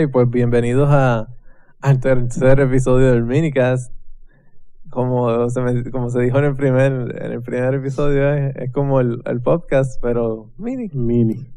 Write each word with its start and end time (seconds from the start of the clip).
Hey, 0.00 0.06
pues 0.06 0.30
bienvenidos 0.30 0.88
a, 0.90 1.28
al 1.82 2.00
tercer 2.00 2.58
episodio 2.58 3.12
del 3.12 3.22
Minicast. 3.22 3.92
Como 4.88 5.50
se, 5.50 5.60
me- 5.60 5.90
como 5.90 6.08
se 6.08 6.20
dijo 6.22 6.38
en 6.38 6.46
el 6.46 6.56
primer, 6.56 6.90
en 7.22 7.32
el 7.32 7.42
primer 7.42 7.74
episodio, 7.74 8.32
es, 8.32 8.56
es 8.56 8.72
como 8.72 9.00
el, 9.00 9.20
el 9.26 9.42
podcast, 9.42 10.00
pero 10.00 10.52
mini. 10.56 10.88
Mini. 10.94 11.50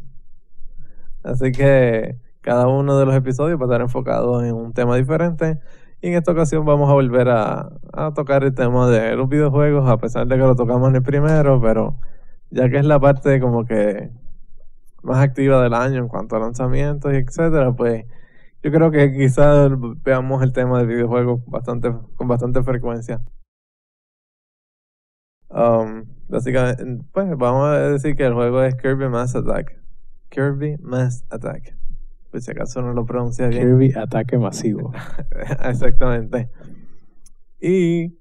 Así 1.23 1.53
que 1.53 2.17
cada 2.41 2.67
uno 2.67 2.98
de 2.99 3.05
los 3.05 3.15
episodios 3.15 3.57
va 3.57 3.63
a 3.63 3.67
estar 3.67 3.79
enfocado 3.79 4.43
en 4.43 4.53
un 4.55 4.73
tema 4.73 4.98
diferente. 4.98 5.59
Y 6.01 6.09
en 6.09 6.15
esta 6.15 6.34
ocasión 6.34 6.65
vamos 6.65 6.89
a 6.89 6.93
volver 6.95 7.29
a, 7.29 7.71
a 7.93 8.13
tocar 8.13 8.43
el 8.43 8.53
tema 8.53 8.89
de 8.89 9.15
los 9.15 9.29
videojuegos, 9.29 9.89
a 9.89 9.95
pesar 9.99 10.27
de 10.27 10.35
que 10.35 10.41
lo 10.41 10.57
tocamos 10.57 10.89
en 10.89 10.98
el 10.98 11.01
primero, 11.03 11.62
pero 11.62 11.98
ya 12.51 12.67
que 12.67 12.75
es 12.79 12.85
la 12.85 12.99
parte 12.99 13.39
como 13.39 13.63
que 13.63 14.09
más 15.01 15.20
activa 15.23 15.63
del 15.63 15.73
año 15.73 15.99
en 15.99 16.09
cuanto 16.09 16.35
a 16.35 16.39
lanzamientos 16.39 17.13
y 17.13 17.15
etcétera, 17.15 17.71
pues 17.71 18.03
yo 18.63 18.72
creo 18.72 18.91
que 18.91 19.12
quizás 19.12 19.72
veamos 20.03 20.41
el 20.41 20.53
tema 20.53 20.80
de 20.80 20.85
videojuegos 20.85 21.46
bastante, 21.46 21.93
con 22.15 22.29
bastante 22.29 22.63
frecuencia. 22.63 23.21
Um, 25.49 26.05
básicamente, 26.29 27.04
pues 27.12 27.37
vamos 27.37 27.68
a 27.68 27.90
decir 27.90 28.15
que 28.15 28.26
el 28.26 28.34
juego 28.34 28.63
es 28.63 28.76
Kirby 28.76 29.10
Mass 29.10 29.35
Attack. 29.35 29.79
Kirby 30.29 30.77
Mass 30.79 31.26
Attack. 31.29 31.76
Pues 32.32 32.46
si 32.46 32.52
acaso 32.52 32.82
no 32.82 32.93
lo 32.93 33.05
pronuncia 33.05 33.48
bien. 33.48 33.63
Kirby 33.63 33.93
Ataque 33.96 34.37
Masivo. 34.37 34.93
Exactamente. 35.65 36.49
Y 37.59 38.18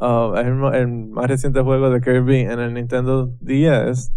uh, 0.00 0.34
es 0.34 0.46
el, 0.74 0.88
más 0.88 1.28
reciente 1.28 1.60
juego 1.60 1.88
de 1.88 2.00
Kirby 2.00 2.40
en 2.40 2.58
el 2.58 2.74
Nintendo 2.74 3.32
10. 3.40 4.12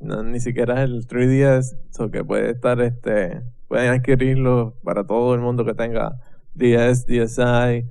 No, 0.00 0.24
ni 0.24 0.40
siquiera 0.40 0.82
es 0.82 0.90
el 0.90 1.06
3DS. 1.06 1.78
So 1.90 2.10
que 2.10 2.24
puede 2.24 2.50
estar 2.50 2.80
este. 2.80 3.42
Pueden 3.70 3.92
adquirirlo 3.92 4.74
para 4.82 5.04
todo 5.04 5.32
el 5.32 5.40
mundo 5.40 5.64
que 5.64 5.74
tenga 5.74 6.18
10, 6.54 7.06
DSi 7.06 7.86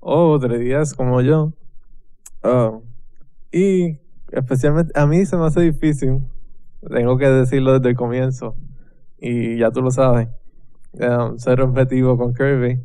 o 0.00 0.38
3DS 0.38 0.96
como 0.96 1.20
yo. 1.20 1.52
Uh, 2.42 2.82
y 3.52 3.98
especialmente 4.32 4.98
a 4.98 5.06
mí 5.06 5.26
se 5.26 5.36
me 5.36 5.44
hace 5.44 5.60
difícil. 5.60 6.22
Tengo 6.90 7.18
que 7.18 7.26
decirlo 7.26 7.74
desde 7.74 7.90
el 7.90 7.96
comienzo. 7.96 8.56
Y 9.18 9.58
ya 9.58 9.70
tú 9.70 9.82
lo 9.82 9.90
sabes. 9.90 10.28
um, 10.94 11.36
ser 11.36 11.60
objetivo 11.60 12.16
con 12.16 12.32
Kirby. 12.32 12.82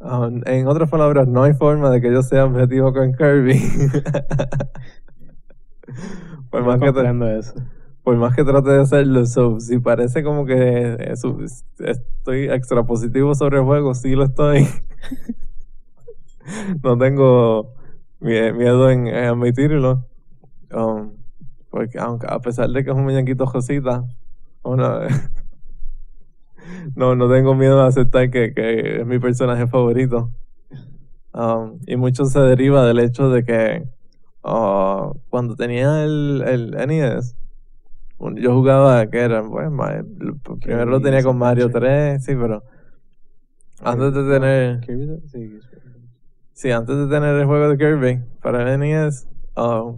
Um, 0.00 0.42
en 0.44 0.66
otras 0.66 0.90
palabras, 0.90 1.28
no 1.28 1.44
hay 1.44 1.54
forma 1.54 1.88
de 1.90 2.00
que 2.00 2.10
yo 2.10 2.24
sea 2.24 2.46
objetivo 2.46 2.92
con 2.92 3.12
Kirby. 3.12 3.60
por, 6.50 6.64
más 6.64 6.80
que 6.80 7.38
eso. 7.38 7.54
Por 8.10 8.16
más 8.16 8.34
que 8.34 8.42
trate 8.42 8.70
de 8.70 8.80
hacerlo, 8.80 9.24
so, 9.24 9.60
si 9.60 9.78
parece 9.78 10.24
como 10.24 10.44
que 10.44 10.54
eh, 10.98 11.14
estoy 11.78 12.50
extra 12.50 12.82
positivo 12.82 13.36
sobre 13.36 13.58
el 13.58 13.64
juego, 13.64 13.94
sí 13.94 14.16
lo 14.16 14.24
estoy. 14.24 14.66
no 16.82 16.98
tengo 16.98 17.72
mie- 18.18 18.52
miedo 18.52 18.90
en, 18.90 19.06
admitirlo. 19.14 20.08
Um, 20.72 21.12
porque 21.70 22.00
aunque 22.00 22.26
a 22.28 22.40
pesar 22.40 22.68
de 22.70 22.82
que 22.82 22.90
es 22.90 22.96
un 22.96 23.04
muñequito 23.04 23.46
Josita, 23.46 24.02
bueno, 24.64 25.02
no, 26.96 27.14
no 27.14 27.30
tengo 27.30 27.54
miedo 27.54 27.80
a 27.80 27.86
aceptar 27.86 28.28
que, 28.28 28.52
que 28.52 29.02
es 29.02 29.06
mi 29.06 29.20
personaje 29.20 29.68
favorito. 29.68 30.32
Um, 31.32 31.78
y 31.86 31.94
mucho 31.94 32.24
se 32.24 32.40
deriva 32.40 32.84
del 32.84 32.98
hecho 32.98 33.30
de 33.30 33.44
que 33.44 33.84
ah, 34.42 35.12
cuando 35.28 35.54
tenía 35.54 36.02
el, 36.02 36.42
el 36.44 36.74
NES, 36.74 37.36
yo 38.36 38.52
jugaba, 38.54 39.06
que 39.06 39.18
era, 39.18 39.42
pues, 39.42 39.70
ma- 39.70 39.92
el- 39.94 40.34
primero 40.60 40.84
lo 40.86 41.00
tenía 41.00 41.22
con 41.22 41.38
Mario 41.38 41.70
3, 41.70 42.22
sí, 42.24 42.34
pero 42.34 42.62
antes 43.82 44.12
de 44.14 44.28
tener, 44.30 44.80
Kirby, 44.80 45.60
sí. 46.52 46.70
antes 46.70 46.96
de 46.96 47.06
tener 47.08 47.34
el 47.36 47.46
juego 47.46 47.70
de 47.70 47.78
Kirby 47.78 48.22
para 48.42 48.62
el 48.74 48.78
NES, 48.80 49.26
ah, 49.56 49.92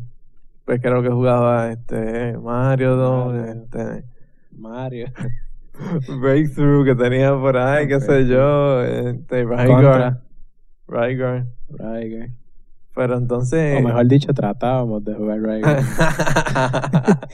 pues 0.65 0.81
creo 0.81 1.03
que 1.03 1.09
jugaba 1.09 1.73
este 1.73 2.39
Mario 2.39 2.95
2, 2.97 3.35
Mario. 3.35 3.53
este 3.53 4.05
Mario. 4.57 5.07
Breakthrough 6.21 6.85
que 6.85 6.95
tenía 6.95 7.33
por 7.35 7.57
ahí, 7.57 7.89
qué 7.89 7.99
sé 8.01 8.27
yo, 8.29 8.83
este 8.85 9.43
Rygar. 9.45 10.21
Rygar. 10.87 11.47
Rygar. 11.69 12.29
Pero 12.95 13.17
entonces. 13.17 13.79
O 13.79 13.83
mejor 13.83 14.07
dicho, 14.07 14.33
tratábamos 14.35 15.03
de 15.03 15.15
jugar 15.15 15.41
Rygar. 15.41 15.81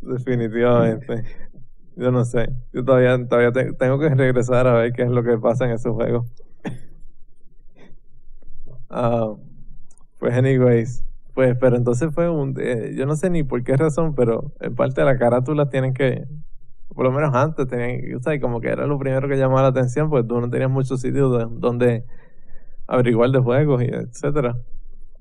Definitivamente. 0.00 1.24
Yo 1.96 2.10
no 2.10 2.24
sé. 2.24 2.48
Yo 2.72 2.84
todavía, 2.84 3.16
todavía 3.28 3.52
te- 3.52 3.72
tengo 3.74 3.98
que 3.98 4.10
regresar 4.10 4.66
a 4.66 4.74
ver 4.74 4.92
qué 4.92 5.02
es 5.02 5.10
lo 5.10 5.22
que 5.24 5.38
pasa 5.38 5.64
en 5.66 5.72
ese 5.72 5.90
juego. 5.90 6.26
Ah, 8.88 9.34
pues, 10.18 10.34
anyways. 10.34 11.04
Pues, 11.34 11.56
pero 11.60 11.76
entonces 11.76 12.14
fue 12.14 12.30
un. 12.30 12.54
eh, 12.60 12.94
yo 12.96 13.06
no 13.06 13.16
sé 13.16 13.30
ni 13.30 13.42
por 13.44 13.62
qué 13.64 13.76
razón, 13.76 14.14
pero 14.14 14.52
en 14.60 14.74
parte 14.74 15.04
las 15.04 15.18
carátulas 15.18 15.70
tienen 15.70 15.94
que. 15.94 16.24
Por 16.94 17.04
lo 17.04 17.12
menos 17.12 17.34
antes 17.34 17.66
tenían. 17.68 18.16
O 18.16 18.20
sea, 18.22 18.40
como 18.40 18.60
que 18.60 18.68
era 18.68 18.86
lo 18.86 18.98
primero 18.98 19.28
que 19.28 19.36
llamaba 19.36 19.62
la 19.62 19.68
atención, 19.68 20.10
pues 20.10 20.26
tú 20.26 20.40
no 20.40 20.50
tenías 20.50 20.70
muchos 20.70 21.00
sitios 21.00 21.38
de- 21.38 21.46
donde 21.60 22.04
averiguar 22.88 23.30
de 23.30 23.40
juegos 23.40 23.82
y 23.82 23.86
etcétera. 23.86 24.56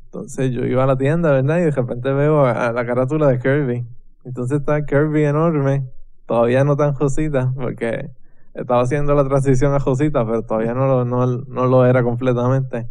Entonces 0.07 0.51
yo 0.51 0.65
iba 0.65 0.83
a 0.85 0.87
la 0.87 0.97
tienda, 0.97 1.31
¿verdad? 1.31 1.59
Y 1.59 1.63
de 1.63 1.71
repente 1.71 2.11
veo 2.13 2.45
a 2.45 2.71
la 2.73 2.85
carátula 2.87 3.29
de 3.29 3.39
Kirby. 3.39 3.85
Entonces 4.25 4.59
está 4.59 4.83
Kirby 4.85 5.23
enorme, 5.23 5.87
todavía 6.25 6.63
no 6.63 6.75
tan 6.75 6.93
Josita, 6.95 7.53
porque 7.55 8.09
estaba 8.55 8.81
haciendo 8.81 9.13
la 9.13 9.23
transición 9.23 9.73
a 9.75 9.79
Josita, 9.79 10.25
pero 10.25 10.41
todavía 10.41 10.73
no 10.73 10.87
lo, 10.87 11.05
no, 11.05 11.25
no 11.27 11.65
lo 11.67 11.85
era 11.85 12.01
completamente. 12.03 12.89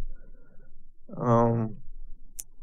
Um, 1.09 1.75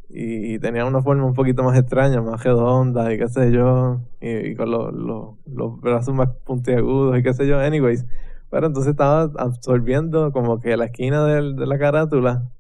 y, 0.09 0.59
tenía 0.59 0.85
una 0.85 1.03
forma 1.03 1.25
un 1.25 1.35
poquito 1.35 1.63
más 1.63 1.79
extraña, 1.79 2.21
más 2.23 2.43
redonda 2.43 3.13
y 3.13 3.19
qué 3.19 3.29
sé 3.29 3.53
yo, 3.53 4.01
y, 4.21 4.55
con 4.57 4.71
los, 4.71 5.81
brazos 5.81 6.15
más 6.15 6.31
puntiagudos 6.45 7.19
y 7.19 7.23
qué 7.23 7.35
sé 7.35 7.47
yo. 7.47 7.59
Anyways, 7.59 8.07
pero 8.51 8.67
entonces 8.69 8.93
estaba 8.93 9.31
absorbiendo 9.37 10.33
como 10.33 10.61
que 10.61 10.77
la 10.77 10.87
esquina 10.87 11.25
de 11.25 11.67
la 11.67 11.79
carátula 11.79 12.51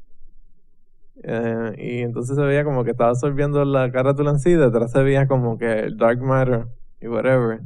eh, 1.24 1.74
y 1.78 2.02
entonces 2.02 2.36
se 2.36 2.42
veía 2.42 2.64
como 2.64 2.84
que 2.84 2.90
estaba 2.90 3.10
absorbiendo 3.10 3.64
la 3.64 3.90
carátula 3.92 4.30
en 4.30 4.38
sí, 4.40 4.54
detrás 4.54 4.90
se 4.90 5.02
veía 5.02 5.26
como 5.28 5.56
que 5.58 5.80
el 5.80 5.96
Dark 5.96 6.20
Matter 6.20 6.66
y 7.00 7.08
whatever. 7.08 7.60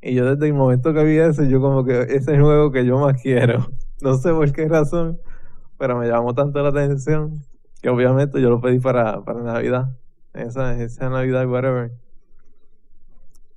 Y 0.00 0.14
yo 0.14 0.24
desde 0.24 0.46
el 0.46 0.54
momento 0.54 0.94
que 0.94 1.04
vi 1.04 1.18
eso, 1.18 1.44
yo 1.44 1.60
como 1.60 1.84
que 1.84 2.02
ese 2.02 2.16
es 2.16 2.28
el 2.28 2.42
juego 2.42 2.70
que 2.70 2.86
yo 2.86 2.98
más 2.98 3.20
quiero. 3.20 3.66
No 4.00 4.14
sé 4.14 4.30
por 4.30 4.52
qué 4.52 4.68
razón, 4.68 5.18
pero 5.76 5.98
me 5.98 6.06
llamó 6.06 6.32
tanto 6.32 6.62
la 6.62 6.68
atención 6.68 7.42
que 7.82 7.88
obviamente 7.88 8.40
yo 8.40 8.48
lo 8.48 8.60
pedí 8.60 8.78
para, 8.78 9.24
para 9.24 9.42
Navidad. 9.42 9.96
Esa, 10.34 10.80
esa 10.80 11.10
Navidad, 11.10 11.48
whatever. 11.48 11.90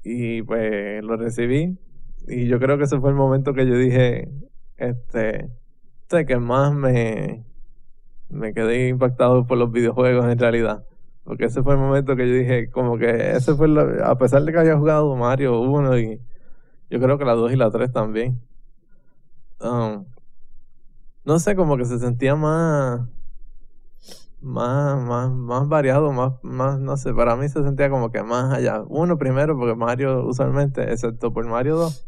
Y 0.04 0.42
pues 0.42 1.04
lo 1.04 1.16
recibí. 1.16 1.78
Y 2.28 2.48
yo 2.48 2.60
creo 2.60 2.80
que 2.80 2.86
ese 2.86 3.00
fue 3.00 3.12
el 3.12 3.16
momento 3.16 3.54
que 3.54 3.68
yo 3.68 3.76
dije, 3.76 4.32
este, 4.78 5.52
sé 6.10 6.26
que 6.26 6.38
más 6.38 6.74
me, 6.74 7.44
me 8.32 8.54
quedé 8.54 8.88
impactado 8.90 9.46
por 9.48 9.58
los 9.58 9.72
videojuegos 9.72 10.26
en 10.32 10.40
realidad. 10.40 10.86
Porque 11.24 11.46
ese 11.46 11.62
fue 11.64 11.74
el 11.76 11.80
momento 11.80 12.16
que 12.16 12.28
yo 12.28 12.34
dije, 12.36 12.70
como 12.72 12.98
que 12.98 13.32
ese 13.32 13.54
fue, 13.56 13.68
la- 13.68 14.06
a 14.08 14.18
pesar 14.18 14.44
de 14.44 14.52
que 14.52 14.60
había 14.60 14.78
jugado 14.78 15.16
Mario 15.16 15.60
1 15.62 15.98
y 16.00 16.20
yo 16.90 17.00
creo 17.00 17.18
que 17.18 17.26
la 17.26 17.34
2 17.34 17.52
y 17.54 17.56
la 17.56 17.72
3 17.72 17.92
también. 17.92 18.42
Um, 19.62 20.06
no 21.24 21.40
sé, 21.40 21.56
como 21.56 21.78
que 21.78 21.86
se 21.86 22.00
sentía 22.00 22.36
más, 22.36 23.02
más, 24.42 25.00
más, 25.02 25.32
más 25.32 25.68
variado, 25.68 26.12
más, 26.12 26.34
más, 26.44 26.80
no 26.80 26.98
sé, 26.98 27.14
para 27.14 27.36
mí 27.36 27.48
se 27.50 27.64
sentía 27.64 27.90
como 27.90 28.12
que 28.12 28.24
más 28.24 28.54
allá. 28.54 28.82
Uno 28.88 29.18
primero, 29.18 29.58
porque 29.58 29.76
Mario 29.76 30.26
usualmente, 30.26 30.92
excepto 30.92 31.32
por 31.32 31.46
Mario 31.48 31.76
2, 31.78 32.08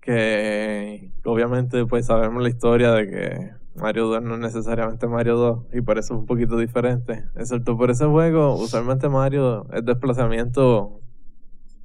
que 0.00 1.12
obviamente 1.24 1.84
pues 1.86 2.06
sabemos 2.06 2.42
la 2.42 2.48
historia 2.48 2.92
de 2.92 3.06
que 3.08 3.59
Mario 3.74 4.06
2 4.06 4.22
no 4.22 4.34
es 4.34 4.40
necesariamente 4.40 5.06
Mario 5.06 5.36
2 5.36 5.74
y 5.74 5.80
por 5.80 5.98
eso 5.98 6.14
es 6.14 6.20
un 6.20 6.26
poquito 6.26 6.56
diferente. 6.56 7.24
Excepto 7.36 7.76
por 7.76 7.90
ese 7.90 8.06
juego, 8.06 8.54
usualmente 8.54 9.08
Mario 9.08 9.66
es 9.72 9.84
desplazamiento 9.84 11.00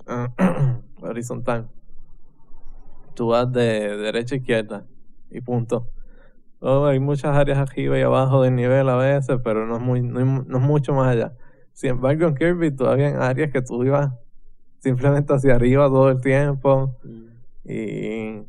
horizontal. 1.01 1.69
Tú 3.13 3.27
vas 3.27 3.51
de 3.51 3.97
derecha 3.97 4.35
a 4.35 4.37
izquierda 4.37 4.85
y 5.29 5.41
punto. 5.41 5.87
Oh, 6.59 6.85
hay 6.85 6.99
muchas 6.99 7.35
áreas 7.37 7.59
arriba 7.59 7.97
y 7.99 8.01
abajo 8.01 8.41
del 8.41 8.55
nivel 8.55 8.89
a 8.89 8.95
veces, 8.95 9.37
pero 9.43 9.67
no 9.67 9.77
es, 9.77 9.81
muy, 9.81 10.01
no, 10.01 10.19
es 10.19 10.63
mucho 10.63 10.93
más 10.93 11.09
allá. 11.09 11.33
Sin 11.73 11.91
embargo, 11.91 12.27
en 12.27 12.35
Kirby 12.35 12.71
todavía 12.71 13.07
hay 13.07 13.13
áreas 13.13 13.51
que 13.51 13.61
tú 13.61 13.83
ibas 13.83 14.11
simplemente 14.79 15.33
hacia 15.33 15.55
arriba 15.55 15.87
todo 15.87 16.09
el 16.09 16.21
tiempo 16.21 16.95
y, 17.63 18.43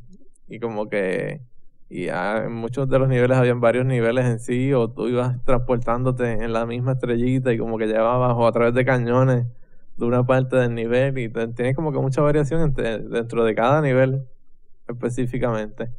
y 0.49 0.61
como 0.61 0.89
que 0.89 1.43
y 1.89 2.07
ya 2.07 2.45
en 2.45 2.53
muchos 2.53 2.89
de 2.89 2.99
los 2.99 3.09
niveles 3.09 3.37
habían 3.39 3.61
varios 3.61 3.87
niveles 3.87 4.25
en 4.27 4.41
sí 4.41 4.73
o 4.73 4.91
tú 4.91 5.09
ibas 5.09 5.43
transportándote 5.45 6.33
en 6.45 6.53
la 6.53 6.67
misma 6.67 6.93
estrellita 6.93 7.53
y 7.53 7.59
como 7.59 7.79
que 7.79 7.87
llevabas 7.87 8.35
o 8.37 8.47
a 8.47 8.53
través 8.53 8.75
de 8.75 8.85
cañones 8.85 9.47
de 9.97 10.05
una 10.05 10.27
parte 10.27 10.57
del 10.57 10.75
nivel 10.75 11.17
y 11.19 11.29
te- 11.29 11.49
tiene 11.49 11.75
como 11.75 11.93
que 11.93 11.99
mucha 11.99 12.21
variación 12.23 12.61
entre- 12.63 12.99
dentro 13.01 13.45
de 13.45 13.55
cada 13.55 13.81
nivel 13.83 14.27
específicamente. 14.89 15.91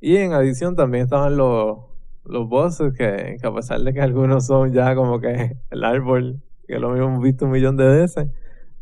Y 0.00 0.16
en 0.16 0.32
adición 0.32 0.76
también 0.76 1.04
estaban 1.04 1.36
los, 1.36 1.78
los 2.24 2.48
bosses 2.48 2.92
que, 2.94 3.36
que 3.40 3.46
a 3.46 3.54
pesar 3.54 3.80
de 3.80 3.92
que 3.92 4.00
algunos 4.00 4.46
son 4.46 4.72
ya 4.72 4.94
como 4.94 5.20
que 5.20 5.56
el 5.70 5.84
árbol, 5.84 6.40
que 6.66 6.78
lo 6.78 6.96
hemos 6.96 7.22
visto 7.22 7.44
un 7.46 7.50
millón 7.52 7.76
de 7.76 7.86
veces, 7.86 8.28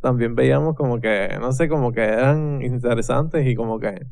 también 0.01 0.35
veíamos 0.37 0.77
como 0.77 1.01
que, 1.01 1.37
no 1.41 1.53
sé, 1.53 1.69
como 1.69 1.93
que 1.93 2.03
eran 2.03 2.63
interesantes 2.63 3.47
y 3.47 3.55
como 3.57 3.81
que... 3.81 4.07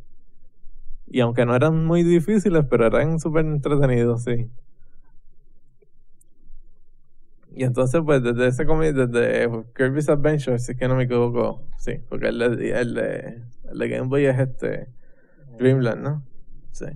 Y 1.09 1.21
aunque 1.21 1.47
no 1.47 1.55
eran 1.55 1.85
muy 1.85 2.03
difíciles, 2.03 2.65
pero 2.69 2.87
eran 2.87 3.21
súper 3.21 3.47
entretenidos, 3.47 4.25
sí. 4.25 4.51
Y 7.55 7.65
entonces, 7.65 8.03
pues, 8.05 8.23
desde 8.23 8.49
ese 8.49 8.67
cómic, 8.67 8.95
desde 8.95 9.49
Kirby's 9.75 10.09
Adventure, 10.11 10.59
si 10.59 10.73
es 10.73 10.79
que 10.79 10.89
no 10.89 10.97
me 10.97 11.05
equivoco, 11.05 11.63
sí, 11.79 11.95
porque 12.09 12.29
el 12.29 12.39
de, 12.39 12.81
el 12.81 12.99
el 12.99 13.79
de 13.79 13.89
Game 13.89 14.09
Boy 14.09 14.27
es 14.27 14.39
este 14.39 14.89
Dreamland, 15.59 16.03
¿no? 16.03 16.23
Sí. 16.73 16.87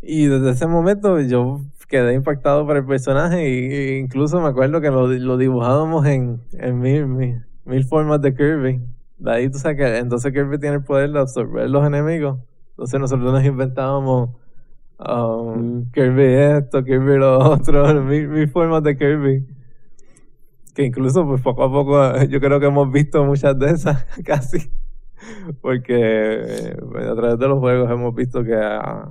Y 0.00 0.26
desde 0.26 0.50
ese 0.50 0.66
momento 0.66 1.20
yo 1.20 1.62
quedé 1.88 2.14
impactado 2.14 2.66
por 2.66 2.76
el 2.76 2.84
personaje 2.84 3.48
y 3.48 3.98
incluso 3.98 4.40
me 4.40 4.48
acuerdo 4.48 4.80
que 4.80 4.90
lo, 4.90 5.06
lo 5.08 5.36
dibujábamos 5.36 6.06
en, 6.06 6.40
en 6.52 6.78
mil, 6.78 7.06
mil, 7.06 7.44
mil 7.64 7.84
formas 7.84 8.20
de 8.20 8.34
Kirby. 8.34 8.80
De 9.18 9.30
ahí 9.30 9.50
tú 9.50 9.58
sabes 9.58 9.76
que 9.76 9.98
entonces 9.98 10.32
Kirby 10.32 10.58
tiene 10.58 10.76
el 10.76 10.84
poder 10.84 11.10
de 11.10 11.20
absorber 11.20 11.70
los 11.70 11.86
enemigos. 11.86 12.38
Entonces 12.70 13.00
nosotros 13.00 13.32
nos 13.32 13.44
inventábamos 13.44 14.30
um, 14.98 15.44
Mm. 15.56 15.90
Kirby 15.92 16.24
esto, 16.24 16.84
Kirby 16.84 17.18
lo 17.18 17.38
otro, 17.38 17.94
mil, 18.02 18.28
mil 18.28 18.48
formas 18.48 18.82
de 18.82 18.96
Kirby. 18.96 19.46
Que 20.74 20.84
incluso 20.84 21.26
pues 21.26 21.40
poco 21.40 21.64
a 21.64 21.70
poco 21.70 22.22
yo 22.28 22.40
creo 22.40 22.58
que 22.60 22.66
hemos 22.66 22.90
visto 22.90 23.24
muchas 23.24 23.58
de 23.58 23.70
esas 23.70 24.04
casi. 24.24 24.70
Porque 25.60 26.76
pues, 26.90 27.06
a 27.06 27.14
través 27.14 27.38
de 27.38 27.48
los 27.48 27.58
juegos 27.58 27.90
hemos 27.90 28.14
visto 28.14 28.44
que 28.44 28.54
ha, 28.54 29.10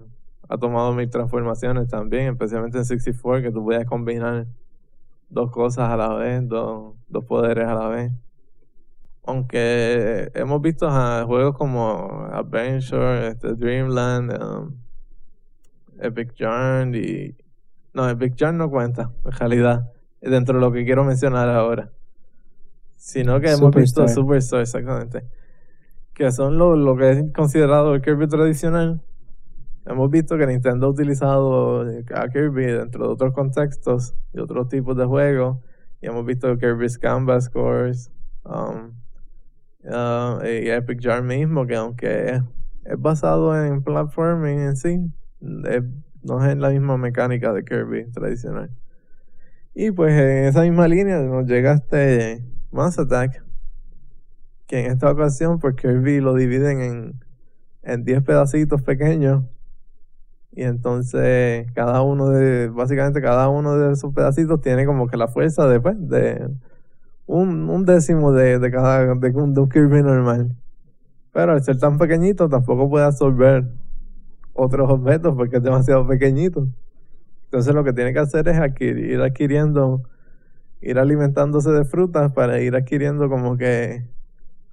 ha 0.50 0.58
tomado 0.58 0.94
mil 0.94 1.10
transformaciones 1.10 1.88
también, 1.88 2.34
especialmente 2.34 2.78
en 2.78 2.86
64, 2.86 3.42
que 3.42 3.52
tú 3.52 3.64
puedes 3.64 3.86
combinar 3.86 4.46
dos 5.30 5.50
cosas 5.52 5.90
a 5.90 5.98
la 5.98 6.14
vez, 6.14 6.48
dos, 6.48 6.94
dos 7.08 7.26
poderes 7.26 7.66
a 7.66 7.74
la 7.74 7.88
vez. 7.88 8.12
Aunque 9.26 10.30
hemos 10.34 10.62
visto 10.62 10.90
juegos 11.26 11.58
como 11.58 12.28
Adventure, 12.32 13.28
este, 13.28 13.56
Dreamland, 13.56 14.32
um, 14.44 14.76
Epic 16.00 16.34
Yarn 16.36 16.94
y... 16.94 17.36
No, 17.94 18.10
Epic 18.10 18.36
Yarn 18.36 18.58
no 18.58 18.70
cuenta, 18.70 19.12
en 19.24 19.32
realidad, 19.32 19.92
dentro 20.20 20.56
de 20.56 20.62
lo 20.62 20.72
que 20.72 20.84
quiero 20.84 21.04
mencionar 21.06 21.48
ahora. 21.48 21.92
Sino 22.96 23.40
que 23.40 23.52
hemos 23.52 23.74
visto 23.74 24.08
Superstar. 24.08 24.10
Superstar, 24.10 24.62
exactamente. 24.62 25.24
Que 26.14 26.32
son 26.32 26.58
lo, 26.58 26.76
lo 26.76 26.98
que 26.98 27.12
es 27.12 27.34
considerado 27.34 27.96
el 27.96 28.02
Kirby 28.02 28.28
tradicional. 28.28 29.02
Hemos 29.86 30.10
visto 30.10 30.38
que 30.38 30.48
Nintendo 30.48 30.88
ha 30.88 30.90
utilizado 30.90 31.82
a 31.82 32.30
Kirby 32.30 32.66
dentro 32.66 33.08
de 33.08 33.14
otros 33.14 33.34
contextos 33.34 34.16
y 34.34 34.40
otros 34.40 34.70
tipos 34.70 34.96
de 34.98 35.06
juegos. 35.06 35.58
Y 36.02 36.08
hemos 36.08 36.26
visto 36.26 36.58
Kirby's 36.58 36.98
Canvas 36.98 37.50
Course 37.50 38.10
um, 38.46 38.94
uh, 39.86 40.44
y 40.46 40.70
Epic 40.70 41.02
Jar 41.02 41.24
mismo, 41.24 41.66
que 41.68 41.76
aunque 41.76 42.42
es, 42.86 43.00
basado 43.00 43.56
en 43.66 43.84
platforming 43.84 44.60
en 44.60 44.76
sí, 44.76 45.00
es- 45.70 45.84
no 46.24 46.46
es 46.46 46.58
la 46.58 46.70
misma 46.70 46.98
mecánica 46.98 47.52
de 47.54 47.66
Kirby 47.66 48.06
tradicional. 48.12 48.70
Y 49.76 49.92
pues 49.92 50.14
en 50.14 50.46
esa 50.46 50.62
misma 50.62 50.88
línea 50.88 51.20
nos 51.20 51.46
llega 51.48 51.74
este 51.74 52.44
Mass 52.72 52.98
Attack, 53.00 53.44
que 54.68 54.86
en 54.86 54.92
esta 54.92 55.12
ocasión 55.12 55.60
pues 55.60 55.76
Kirby 55.76 56.20
lo 56.22 56.34
dividen 56.36 56.82
en, 56.82 57.14
en 57.84 58.04
10 58.06 58.24
pedacitos 58.24 58.82
pequeños. 58.82 59.44
Y 60.56 60.64
entonces 60.64 61.72
cada 61.74 62.02
uno 62.04 62.30
de, 62.30 62.70
básicamente 62.70 63.22
cada 63.22 63.50
uno 63.50 63.76
de 63.78 63.94
esos 63.94 64.14
pedacitos 64.14 64.62
tiene 64.62 64.86
como 64.86 65.08
que 65.08 65.18
la 65.18 65.28
fuerza 65.28 65.68
de, 65.68 65.80
pues, 65.80 65.96
de 66.10 66.48
un, 67.26 67.70
un 67.70 67.86
décimo 67.86 68.32
de, 68.32 68.60
de 68.60 68.72
cada, 68.72 69.16
de 69.16 69.30
un, 69.30 69.54
de 69.54 69.62
un 69.62 69.70
Kirby 69.70 70.04
normal. 70.04 70.56
Pero 71.32 71.54
al 71.54 71.64
ser 71.64 71.78
tan 71.78 71.98
pequeñito 71.98 72.48
tampoco 72.50 72.90
puede 72.90 73.06
absorber 73.06 73.66
otros 74.54 74.90
objetos 74.90 75.36
porque 75.36 75.58
es 75.58 75.64
demasiado 75.64 76.08
pequeñito. 76.08 76.68
Entonces 77.46 77.74
lo 77.74 77.84
que 77.84 77.94
tiene 77.94 78.14
que 78.14 78.20
hacer 78.20 78.48
es 78.48 78.58
adquirir, 78.58 79.12
ir 79.12 79.22
adquiriendo, 79.22 80.04
ir 80.82 81.00
alimentándose 81.00 81.72
de 81.72 81.86
frutas 81.86 82.32
para 82.34 82.62
ir 82.62 82.76
adquiriendo 82.76 83.30
como 83.30 83.58
que 83.58 84.08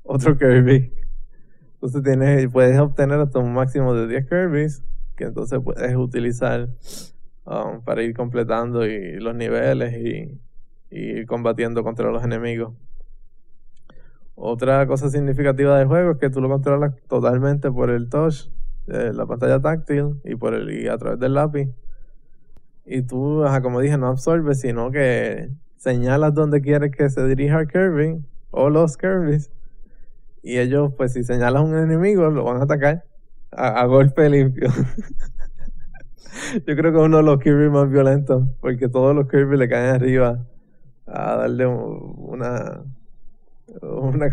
otro 0.03 0.37
Kirby. 0.37 0.93
Entonces 1.75 2.03
tienes, 2.03 2.51
puedes 2.53 2.79
obtener 2.79 3.21
hasta 3.21 3.39
un 3.39 3.55
máximo 3.55 3.95
de 3.95 4.07
10 4.07 4.29
Kirby's 4.29 4.83
que 5.17 5.25
entonces 5.25 5.61
puedes 5.63 5.95
utilizar 5.97 6.69
um, 7.45 7.83
para 7.85 8.03
ir 8.03 8.15
completando 8.15 8.87
y, 8.87 9.21
los 9.21 9.35
niveles 9.35 9.95
y, 9.95 10.41
y 10.91 11.25
combatiendo 11.27 11.83
contra 11.85 12.11
los 12.11 12.25
enemigos. 12.25 12.75
Otra 14.35 14.87
cosa 14.87 15.11
significativa 15.11 15.79
del 15.79 15.87
juego 15.87 16.13
es 16.13 16.19
que 16.19 16.31
tú 16.31 16.41
lo 16.41 16.49
controlas 16.49 16.95
totalmente 17.09 17.71
por 17.71 17.91
el 17.91 18.09
touch, 18.09 18.49
eh, 18.89 19.13
la 19.15 19.27
pantalla 19.27 19.61
táctil 19.61 20.21
y 20.25 20.35
por 20.35 20.55
el 20.55 20.71
y 20.71 20.89
a 20.89 20.97
través 20.99 21.21
del 21.21 21.35
lápiz. 21.35 21.69
Y 22.87 23.03
tú, 23.03 23.45
ajá, 23.45 23.61
como 23.61 23.81
dije, 23.81 23.99
no 23.99 24.09
absorbes, 24.09 24.61
sino 24.61 24.91
que 24.91 25.51
señalas 25.77 26.35
donde 26.35 26.61
quieres 26.61 26.91
que 26.91 27.09
se 27.11 27.27
dirija 27.27 27.67
Kirby 27.67 28.25
o 28.51 28.71
los 28.71 28.97
Kirby's. 28.97 29.51
Y 30.43 30.59
ellos, 30.59 30.95
pues 30.97 31.13
si 31.13 31.23
señalas 31.23 31.61
a 31.61 31.65
un 31.65 31.77
enemigo, 31.77 32.31
lo 32.31 32.45
van 32.45 32.63
a 32.63 32.65
atacar 32.65 33.05
a, 33.53 33.81
a 33.81 33.85
golpe 33.85 34.29
limpio. 34.31 34.71
Yo 36.67 36.77
creo 36.77 36.93
que 36.93 36.99
es 36.99 37.05
uno 37.05 37.19
de 37.19 37.23
los 37.23 37.39
Kirby 37.41 37.69
más 37.69 37.91
violentos, 37.91 38.49
porque 38.61 38.89
todos 38.89 39.15
los 39.15 39.29
Kirby 39.29 39.59
le 39.59 39.69
caen 39.69 39.95
arriba 39.95 40.47
a 41.13 41.37
darle 41.37 41.67
un- 41.67 42.15
una, 42.17 42.83
una, 43.83 44.29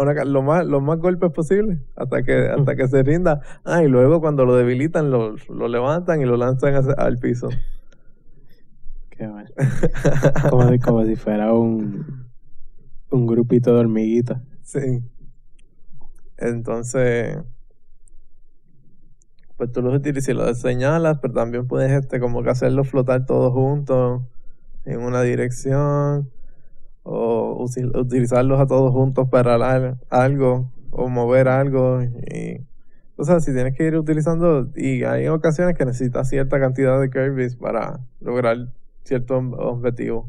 una- 0.00 0.24
lo 0.24 0.42
más, 0.42 0.66
los 0.66 0.82
más 0.82 0.98
golpes 0.98 1.30
posibles 1.32 1.78
hasta 1.96 2.22
que, 2.22 2.48
hasta 2.48 2.76
que 2.76 2.88
se 2.88 3.02
rinda. 3.02 3.40
Ah, 3.64 3.82
y 3.82 3.88
luego 3.88 4.20
cuando 4.20 4.44
lo 4.44 4.56
debilitan, 4.56 5.10
lo, 5.10 5.36
lo 5.48 5.68
levantan 5.68 6.20
y 6.20 6.24
lo 6.24 6.36
lanzan 6.36 6.74
hacia- 6.74 6.94
al 6.94 7.18
piso. 7.18 7.48
Qué 9.10 9.28
mal. 9.28 9.52
Como, 10.50 10.68
si- 10.70 10.78
como 10.78 11.04
si 11.04 11.16
fuera 11.16 11.52
un, 11.52 12.26
un 13.10 13.26
grupito 13.26 13.74
de 13.74 13.80
hormiguitas. 13.80 14.40
Sí. 14.62 15.02
Entonces, 16.38 17.38
pues 19.56 19.70
tú 19.70 19.80
los 19.82 19.94
utilizas 19.94 20.28
y 20.28 20.32
los 20.34 20.58
señalas, 20.58 21.18
pero 21.20 21.34
también 21.34 21.68
puedes 21.68 21.92
este 21.92 22.18
como 22.18 22.42
que 22.42 22.50
hacerlos 22.50 22.88
flotar 22.88 23.26
todos 23.26 23.52
juntos 23.52 24.22
en 24.84 25.00
una 25.00 25.22
dirección 25.22 26.30
o 27.02 27.66
utilizarlos 27.94 28.60
a 28.60 28.66
todos 28.66 28.92
juntos 28.92 29.28
para 29.28 29.54
algo 30.10 30.70
o 30.90 31.08
mover 31.08 31.48
algo 31.48 32.02
y 32.02 32.60
o 33.16 33.24
sea, 33.24 33.40
si 33.40 33.52
tienes 33.52 33.76
que 33.76 33.86
ir 33.86 33.96
utilizando 33.96 34.68
y 34.74 35.04
hay 35.04 35.28
ocasiones 35.28 35.76
que 35.76 35.84
necesitas 35.84 36.28
cierta 36.28 36.58
cantidad 36.58 37.00
de 37.00 37.10
Kirby's 37.10 37.56
para 37.56 38.00
lograr 38.20 38.68
cierto 39.04 39.38
ob- 39.40 39.54
objetivo. 39.58 40.28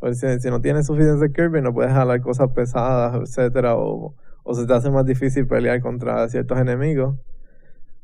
Pues 0.00 0.20
si, 0.20 0.40
si 0.40 0.50
no 0.50 0.60
tienes 0.60 0.86
suficiente 0.86 1.32
Kirby, 1.32 1.62
no 1.62 1.72
puedes 1.72 1.92
jalar 1.92 2.20
cosas 2.20 2.50
pesadas, 2.50 3.14
etcétera, 3.22 3.76
o, 3.76 4.14
o 4.42 4.54
se 4.54 4.66
te 4.66 4.74
hace 4.74 4.90
más 4.90 5.06
difícil 5.06 5.46
pelear 5.46 5.80
contra 5.80 6.28
ciertos 6.28 6.58
enemigos. 6.58 7.16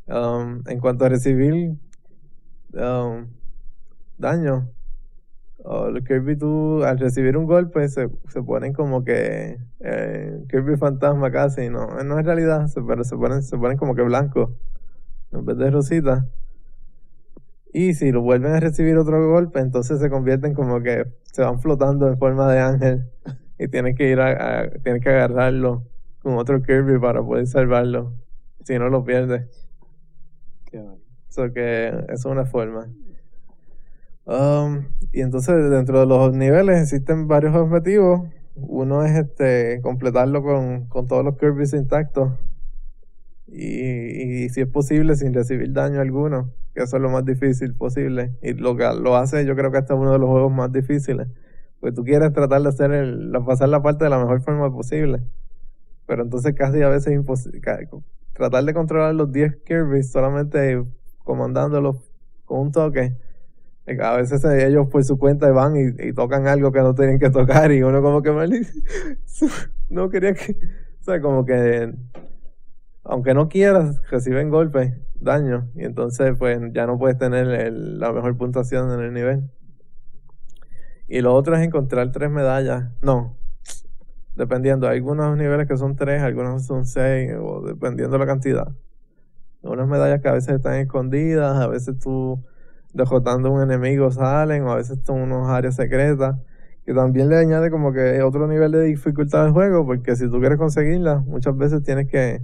Um, 0.06 0.62
en 0.66 0.80
cuanto 0.80 1.04
a 1.04 1.08
recibir 1.10 1.76
um, 2.72 3.26
daño, 4.16 4.68
o 5.64 5.90
los 5.90 6.04
Kirby 6.04 6.36
tú, 6.36 6.82
al 6.84 6.98
recibir 6.98 7.36
un 7.36 7.46
golpe, 7.46 7.88
se, 7.88 8.08
se 8.28 8.42
ponen 8.42 8.72
como 8.72 9.04
que 9.04 9.58
eh, 9.80 10.44
Kirby 10.50 10.76
fantasma 10.76 11.30
casi, 11.30 11.68
no, 11.68 11.86
no 12.02 12.18
en 12.18 12.24
realidad, 12.24 12.66
se- 12.66 12.82
pero 12.82 13.04
se 13.04 13.16
ponen, 13.16 13.42
se 13.42 13.56
ponen 13.58 13.76
como 13.78 13.94
que 13.94 14.02
blancos 14.02 14.50
en 15.32 15.44
vez 15.46 15.56
de 15.58 15.70
rosita. 15.70 16.26
Y 17.72 17.94
si 17.94 18.12
lo 18.12 18.20
vuelven 18.20 18.52
a 18.52 18.60
recibir 18.60 18.98
otro 18.98 19.26
golpe, 19.30 19.60
entonces 19.60 19.98
se 20.00 20.10
convierten 20.10 20.52
como 20.54 20.82
que 20.82 21.06
se 21.22 21.42
van 21.42 21.58
flotando 21.60 22.06
en 22.08 22.18
forma 22.18 22.52
de 22.52 22.60
ángel 22.60 23.04
y 23.58 23.68
tienes 23.68 23.96
que 23.96 24.08
ir 24.10 24.20
a, 24.20 24.60
a- 24.62 24.70
tienes 24.70 25.02
que 25.02 25.08
agarrarlo 25.08 25.84
con 26.22 26.34
otro 26.36 26.62
Kirby 26.62 26.98
para 26.98 27.22
poder 27.22 27.46
salvarlo. 27.46 28.12
Si 28.64 28.78
no 28.78 28.88
lo 28.88 29.04
pierdes. 29.04 29.46
Qué 30.66 30.80
mal. 30.80 30.98
So 31.30 31.52
que 31.52 31.88
eso 31.88 32.12
es 32.12 32.24
una 32.26 32.44
forma. 32.44 32.88
Um, 34.24 34.86
y 35.10 35.20
entonces 35.20 35.70
dentro 35.70 36.00
de 36.00 36.06
los 36.06 36.32
niveles 36.32 36.80
existen 36.80 37.28
varios 37.28 37.54
objetivos. 37.56 38.28
Uno 38.54 39.04
es 39.04 39.16
este 39.16 39.80
completarlo 39.82 40.42
con, 40.42 40.86
con 40.86 41.06
todos 41.06 41.24
los 41.24 41.36
Kirby's 41.38 41.72
intactos. 41.72 42.32
Y, 43.48 44.44
y 44.44 44.48
si 44.50 44.62
es 44.62 44.68
posible 44.68 45.16
sin 45.16 45.34
recibir 45.34 45.72
daño 45.72 46.00
alguno, 46.00 46.50
que 46.74 46.82
eso 46.82 46.96
es 46.96 47.02
lo 47.02 47.10
más 47.10 47.24
difícil 47.24 47.74
posible. 47.74 48.32
Y 48.42 48.54
lo 48.54 48.76
que 48.76 48.84
lo 48.94 49.16
hace 49.16 49.44
yo 49.44 49.56
creo 49.56 49.70
que 49.70 49.78
este 49.78 49.92
es 49.92 49.98
uno 49.98 50.12
de 50.12 50.18
los 50.18 50.28
juegos 50.28 50.52
más 50.52 50.72
difíciles. 50.72 51.28
Pues 51.80 51.94
tú 51.94 52.04
quieres 52.04 52.32
tratar 52.32 52.62
de 52.62 52.68
hacer 52.68 52.92
el, 52.92 53.32
pasar 53.44 53.68
la 53.68 53.82
parte 53.82 54.04
de 54.04 54.10
la 54.10 54.18
mejor 54.18 54.40
forma 54.42 54.72
posible. 54.72 55.20
Pero 56.06 56.22
entonces 56.22 56.54
casi 56.54 56.80
a 56.82 56.88
veces 56.88 57.08
es 57.08 57.14
imposible. 57.14 57.60
Tratar 58.32 58.64
de 58.64 58.72
controlar 58.72 59.14
los 59.14 59.32
10 59.32 59.56
Kirby 59.64 60.02
solamente 60.02 60.84
comandándolos 61.24 61.96
con 62.44 62.60
un 62.60 62.72
toque. 62.72 63.16
A 63.86 64.16
veces 64.16 64.44
ellos 64.44 64.88
por 64.88 65.04
su 65.04 65.18
cuenta 65.18 65.50
van 65.50 65.74
y, 65.76 66.12
tocan 66.12 66.46
algo 66.46 66.70
que 66.70 66.80
no 66.80 66.94
tienen 66.94 67.18
que 67.18 67.30
tocar 67.30 67.72
y 67.72 67.82
uno 67.82 68.00
como 68.00 68.22
que 68.22 68.30
no 69.88 70.08
quería 70.08 70.34
que... 70.34 70.56
O 71.00 71.04
sea, 71.04 71.20
como 71.20 71.44
que 71.44 71.92
aunque 73.04 73.34
no 73.34 73.48
quieras, 73.48 74.00
reciben 74.10 74.50
golpes, 74.50 74.94
daño, 75.14 75.68
y 75.74 75.84
entonces 75.84 76.34
pues 76.38 76.60
ya 76.72 76.86
no 76.86 76.98
puedes 76.98 77.18
tener 77.18 77.72
la 77.72 78.12
mejor 78.12 78.36
puntuación 78.36 78.92
en 78.92 79.00
el 79.00 79.12
nivel. 79.12 79.50
Y 81.08 81.20
lo 81.20 81.34
otro 81.34 81.56
es 81.56 81.62
encontrar 81.62 82.12
tres 82.12 82.30
medallas. 82.30 82.90
No, 83.02 83.36
dependiendo. 84.36 84.88
Hay 84.88 84.98
algunos 84.98 85.36
niveles 85.36 85.66
que 85.66 85.76
son 85.76 85.96
tres, 85.96 86.22
algunos 86.22 86.64
son 86.64 86.86
seis, 86.86 87.32
o 87.38 87.62
dependiendo 87.62 88.14
de 88.14 88.18
la 88.20 88.26
cantidad. 88.26 88.68
Unas 89.62 89.88
medallas 89.88 90.20
que 90.20 90.28
a 90.28 90.32
veces 90.32 90.54
están 90.54 90.74
escondidas, 90.76 91.60
a 91.60 91.66
veces 91.66 91.98
tú 91.98 92.42
derrotando 92.92 93.50
un 93.50 93.62
enemigo 93.62 94.10
salen, 94.10 94.64
o 94.64 94.72
a 94.72 94.76
veces 94.76 94.98
son 95.04 95.20
unos 95.20 95.48
áreas 95.48 95.76
secretas, 95.76 96.36
que 96.84 96.94
también 96.94 97.28
le 97.28 97.36
añade 97.36 97.70
como 97.70 97.92
que 97.92 98.22
otro 98.22 98.46
nivel 98.48 98.72
de 98.72 98.82
dificultad 98.82 99.46
al 99.46 99.52
juego, 99.52 99.86
porque 99.86 100.16
si 100.16 100.28
tú 100.28 100.40
quieres 100.40 100.58
conseguirlas, 100.58 101.24
muchas 101.24 101.56
veces 101.56 101.82
tienes 101.82 102.08
que 102.08 102.42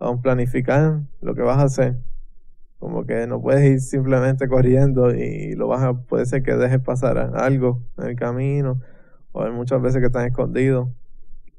um, 0.00 0.20
planificar 0.20 1.00
lo 1.20 1.34
que 1.34 1.42
vas 1.42 1.58
a 1.58 1.64
hacer. 1.64 1.96
Como 2.78 3.04
que 3.06 3.26
no 3.26 3.40
puedes 3.42 3.64
ir 3.64 3.80
simplemente 3.80 4.46
corriendo 4.46 5.12
y 5.12 5.54
lo 5.56 5.66
vas 5.66 5.82
a, 5.82 5.94
puede 5.94 6.26
ser 6.26 6.44
que 6.44 6.54
dejes 6.54 6.80
pasar 6.80 7.18
algo 7.18 7.82
en 7.98 8.06
el 8.06 8.16
camino, 8.16 8.80
o 9.32 9.42
hay 9.42 9.50
muchas 9.50 9.82
veces 9.82 10.00
que 10.00 10.06
están 10.06 10.26
escondidos. 10.26 10.88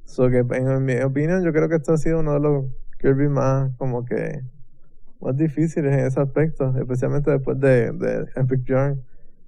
So 0.06 0.30
que 0.30 0.40
en 0.40 0.86
mi 0.86 1.00
opinión 1.02 1.44
yo 1.44 1.52
creo 1.52 1.70
que 1.70 1.76
esto 1.76 1.94
ha 1.94 1.98
sido 1.98 2.22
uno 2.22 2.34
de 2.34 2.40
los 2.40 2.66
Kirby 3.00 3.30
más 3.30 3.72
como 3.78 4.06
que 4.06 4.42
más 5.20 5.36
difíciles 5.36 5.94
en 5.94 6.06
ese 6.06 6.20
aspecto, 6.20 6.74
especialmente 6.78 7.32
después 7.32 7.60
de, 7.60 7.92
de 7.92 8.28
Epic 8.36 8.64
Journey, 8.68 9.00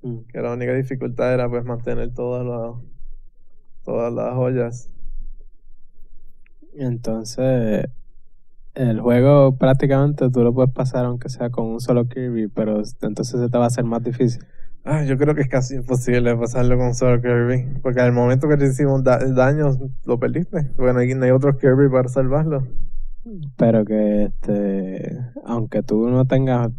mm. 0.04 0.18
que 0.32 0.42
la 0.42 0.54
única 0.54 0.74
dificultad 0.74 1.34
era 1.34 1.50
pues 1.50 1.63
mantener 1.63 2.13
todas 2.13 2.46
las 2.46 2.92
todas 3.84 4.13
las 4.13 4.34
joyas. 4.36 4.90
Entonces, 6.74 7.86
el 8.74 9.01
juego 9.01 9.58
prácticamente 9.58 10.30
tú 10.30 10.44
lo 10.44 10.54
puedes 10.54 10.72
pasar 10.72 11.06
aunque 11.06 11.30
sea 11.30 11.50
con 11.50 11.66
un 11.66 11.82
solo 11.82 12.08
Kirby, 12.08 12.48
pero 12.48 12.82
entonces 13.01 13.40
se 13.40 13.50
te 13.50 13.58
va 13.58 13.66
a 13.66 13.68
hacer 13.68 13.84
más 13.84 14.04
difícil. 14.04 14.46
Ah, 14.84 15.04
yo 15.04 15.18
creo 15.18 15.36
que 15.36 15.42
es 15.42 15.50
casi 15.50 15.75
imposible 15.75 16.36
pasarlo 16.36 16.78
con 16.78 16.88
un 16.88 16.96
solo 16.96 17.22
Kirby, 17.22 17.80
porque 17.82 18.01
al 18.01 18.13
momento 18.13 18.48
que 18.48 18.56
recibimos 18.56 19.04
daños 19.04 19.78
lo 20.06 20.20
perdiste. 20.20 20.72
Bueno, 20.78 20.94
no 20.94 21.25
hay 21.25 21.32
otro 21.32 21.58
Kirby 21.58 21.90
para 21.90 22.10
salvarlo. 22.10 22.68
Pero 23.58 23.86
que 23.86 24.24
este, 24.24 25.20
aunque 25.46 25.84
tú 25.84 26.10
no 26.10 26.25
tengas 26.25 26.72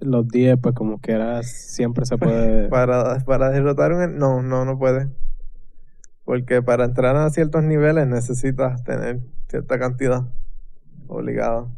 los 0.00 0.28
10, 0.28 0.58
pues 0.60 0.74
como 0.74 0.98
quieras, 0.98 1.46
siempre 1.50 2.06
se 2.06 2.18
puede. 2.18 2.68
para, 2.70 3.18
para 3.20 3.50
derrotar 3.50 3.92
un. 3.92 4.18
No, 4.18 4.42
no, 4.42 4.64
no 4.64 4.78
puede. 4.78 5.08
Porque 6.24 6.62
para 6.62 6.84
entrar 6.84 7.16
a 7.16 7.28
ciertos 7.30 7.62
niveles 7.64 8.06
necesitas 8.06 8.82
tener 8.82 9.20
cierta 9.48 9.78
cantidad 9.78 10.24
obligado. 11.06 11.70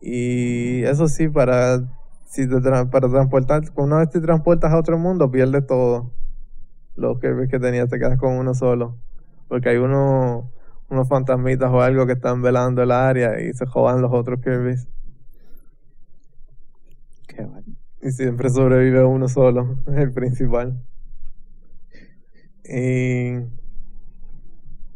Y 0.00 0.82
eso 0.84 1.08
sí, 1.08 1.28
para, 1.28 1.80
si 2.26 2.48
te 2.48 2.60
para 2.60 3.08
transportar, 3.08 3.62
una 3.76 3.98
vez 3.98 4.10
te 4.10 4.20
transportas 4.20 4.72
a 4.72 4.78
otro 4.78 4.98
mundo, 4.98 5.30
pierdes 5.30 5.66
todo. 5.66 6.12
Los 6.96 7.18
Kirby 7.18 7.48
que 7.48 7.58
tenías, 7.58 7.88
te 7.88 7.98
quedas 7.98 8.18
con 8.18 8.34
uno 8.34 8.54
solo. 8.54 8.96
Porque 9.48 9.70
hay 9.70 9.76
uno, 9.76 10.50
unos 10.90 11.08
fantasmitas 11.08 11.70
o 11.70 11.80
algo 11.80 12.06
que 12.06 12.12
están 12.12 12.42
velando 12.42 12.82
el 12.82 12.90
área 12.90 13.40
y 13.40 13.52
se 13.54 13.66
jodan 13.66 14.02
los 14.02 14.12
otros 14.12 14.40
Kirby's. 14.40 14.86
Y 18.02 18.10
siempre 18.12 18.50
sobrevive 18.50 19.04
uno 19.04 19.28
solo, 19.28 19.78
es 19.86 19.96
el 19.96 20.12
principal. 20.12 20.82
Y 22.64 23.36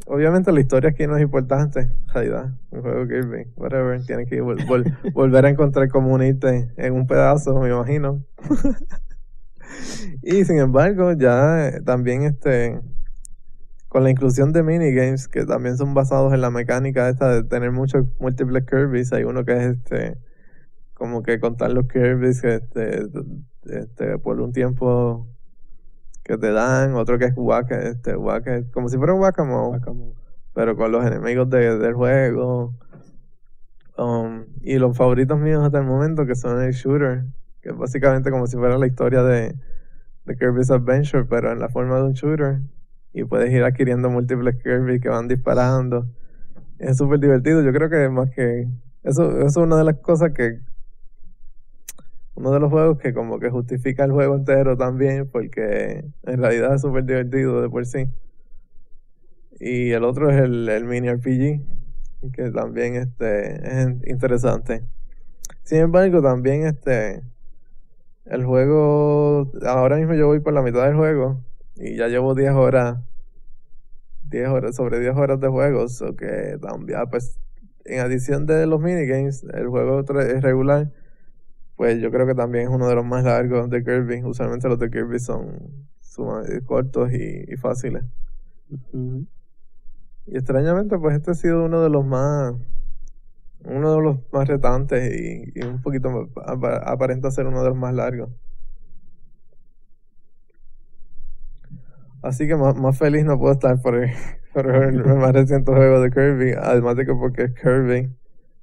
Obviamente 0.07 0.53
la 0.53 0.61
historia 0.61 0.91
aquí 0.91 1.07
no 1.07 1.17
es 1.17 1.23
importante, 1.23 1.91
realidad. 2.13 2.53
Un 2.71 2.83
juego 2.83 3.09
Kirby, 3.09 3.47
whatever. 3.57 4.05
Tiene 4.05 4.27
que 4.27 4.41
volver 5.15 5.47
a 5.47 5.49
encontrar 5.49 5.89
comunidad 5.89 6.69
en 6.77 6.93
un 6.93 7.07
pedazo, 7.07 7.59
me 7.59 7.71
imagino. 7.71 8.23
y 10.23 10.45
sin 10.45 10.59
embargo, 10.59 11.13
ya 11.13 11.81
también 11.85 12.25
este 12.25 12.81
con 13.95 14.03
la 14.03 14.11
inclusión 14.11 14.53
de 14.53 14.65
minigames 14.65 15.29
que 15.29 15.47
también 15.47 15.77
son 15.77 15.95
basados 15.95 16.35
en 16.35 16.41
la 16.41 16.51
mecánica 16.51 17.09
esta 17.09 17.29
de 17.29 17.45
tener 17.45 17.71
muchos 17.71 18.05
múltiples 18.19 18.67
Kirby's, 18.67 19.13
hay 19.13 19.23
uno 19.23 19.45
que 19.45 19.53
es 19.53 19.63
este 19.77 20.19
como 20.95 21.23
que 21.23 21.39
contar 21.39 21.71
los 21.71 21.87
Kirby's 21.87 22.43
este, 22.43 23.07
este 23.67 24.19
por 24.19 24.41
un 24.41 24.53
tiempo 24.53 25.29
que 26.25 26.37
te 26.37 26.51
dan, 26.51 26.97
otro 26.97 27.21
que 27.21 27.27
es 27.27 27.35
Waka, 27.37 27.83
este, 27.83 28.17
Waka, 28.17 28.65
como 28.73 28.89
si 28.89 28.97
fuera 28.97 29.15
un 29.15 29.21
Wacamo, 29.21 29.79
pero 30.55 30.75
con 30.75 30.91
los 30.91 31.07
enemigos 31.07 31.49
de, 31.51 31.79
del 31.79 31.95
juego. 31.95 32.75
Um, 33.97 34.47
y 34.61 34.77
los 34.79 34.97
favoritos 34.97 35.39
míos 35.39 35.63
hasta 35.63 35.79
el 35.79 35.85
momento, 35.85 36.27
que 36.27 36.35
son 36.35 36.61
el 36.61 36.73
Shooter, 36.73 37.27
que 37.63 37.69
es 37.69 37.77
básicamente 37.77 38.33
como 38.33 38.49
si 38.49 38.57
fuera 38.57 38.77
la 38.77 38.89
historia 38.89 39.23
de, 39.23 39.55
de 40.25 40.37
Kirby's 40.37 40.73
Adventure, 40.73 41.27
pero 41.27 41.53
en 41.53 41.61
la 41.61 41.69
forma 41.69 41.99
de 41.99 42.03
un 42.03 42.13
shooter. 42.15 42.59
Y 43.15 43.25
puedes 43.25 43.53
ir 43.53 43.63
adquiriendo 43.63 44.11
múltiples 44.11 44.57
Kirby 44.61 44.99
que 44.99 45.09
van 45.09 45.29
disparando. 45.29 46.07
Es 46.81 46.99
súper 46.99 47.21
divertido. 47.21 47.63
Yo 47.63 47.73
creo 47.73 47.89
que 47.89 48.09
más 48.09 48.29
que. 48.33 48.67
Eso, 49.05 49.39
eso 49.39 49.47
es 49.47 49.57
una 49.57 49.77
de 49.77 49.85
las 49.85 49.99
cosas 49.99 50.33
que 50.33 50.59
uno 52.35 52.51
de 52.51 52.59
los 52.59 52.71
juegos 52.71 52.99
que 52.99 53.15
como 53.15 53.39
que 53.39 53.51
justifica 53.51 54.05
el 54.05 54.11
juego 54.11 54.35
entero 54.35 54.77
también, 54.77 55.29
porque 55.31 56.05
en 56.25 56.39
realidad 56.41 56.75
es 56.75 56.81
súper 56.81 57.05
divertido 57.05 57.63
de 57.63 57.69
por 57.69 57.87
sí. 57.87 58.09
Y 59.61 59.93
el 59.93 60.03
otro 60.03 60.31
es 60.31 60.43
el, 60.43 60.69
el 60.69 60.85
mini 60.85 61.09
RPG, 61.09 62.33
que 62.33 62.51
también 62.51 62.97
este, 62.97 63.83
es 63.83 63.89
interesante. 64.07 64.83
Sin 65.63 65.79
embargo, 65.79 66.21
también 66.21 66.67
este 66.67 67.23
el 68.25 68.45
juego, 68.45 69.53
ahora 69.67 69.97
mismo 69.97 70.15
yo 70.15 70.27
voy 70.27 70.41
por 70.41 70.53
la 70.53 70.63
mitad 70.63 70.85
del 70.87 70.97
juego 70.97 71.45
y 71.77 71.97
ya 71.97 72.09
llevo 72.09 72.35
10 72.35 72.53
horas, 72.53 72.99
10 74.31 74.49
horas, 74.49 74.77
sobre 74.77 75.01
10 75.01 75.17
horas 75.17 75.41
de 75.41 75.49
juego, 75.49 75.85
o 75.85 76.17
que 76.17 76.59
también, 76.61 77.01
pues, 77.11 77.39
en 77.85 78.01
adición 78.01 78.47
de 78.47 78.67
los 78.67 78.81
minigames, 78.81 79.45
el 79.53 79.69
juego 79.69 80.01
es 80.01 80.43
regular 80.43 80.91
pues 81.77 82.01
yo 82.01 82.11
creo 82.11 82.27
que 82.27 82.35
también 82.35 82.65
es 82.65 82.71
uno 82.71 82.89
de 82.89 82.95
los 82.95 83.05
más 83.05 83.25
largos 83.25 83.69
de 83.71 83.83
Kirby. 83.83 84.23
Usualmente 84.23 84.69
los 84.69 84.79
de 84.79 84.91
Kirby 84.91 85.19
son 85.19 85.59
cortos 86.67 87.13
y, 87.13 87.57
fáciles. 87.57 88.05
Y 90.27 90.37
extrañamente, 90.37 90.99
pues 90.99 91.17
este 91.17 91.33
ha 91.33 91.35
sido 91.35 91.65
uno 91.65 91.83
de 91.83 91.91
los 91.91 92.05
más 92.05 92.55
uno 93.67 93.95
de 93.95 94.03
los 94.03 94.19
más 94.31 94.47
retantes 94.47 95.11
y, 95.15 95.65
un 95.65 95.81
poquito 95.81 96.29
aparenta 96.45 97.31
ser 97.31 97.47
uno 97.47 97.63
de 97.63 97.71
los 97.71 97.79
más 97.79 97.95
largos. 97.95 98.31
Así 102.25 102.47
que 102.49 102.57
más, 102.57 102.97
feliz 102.97 103.23
no 103.27 103.39
puedo 103.39 103.53
estar 103.53 103.79
por 103.83 103.97
el, 103.97 104.11
por 104.55 104.67
el 104.67 105.05
más 105.17 105.33
reciente 105.33 105.71
juego 105.71 106.01
de 106.01 106.11
Kirby, 106.11 106.53
además 106.59 106.97
de 106.97 107.05
que 107.05 107.13
porque 107.13 107.45
es 107.45 107.53
Kirby. 107.53 108.11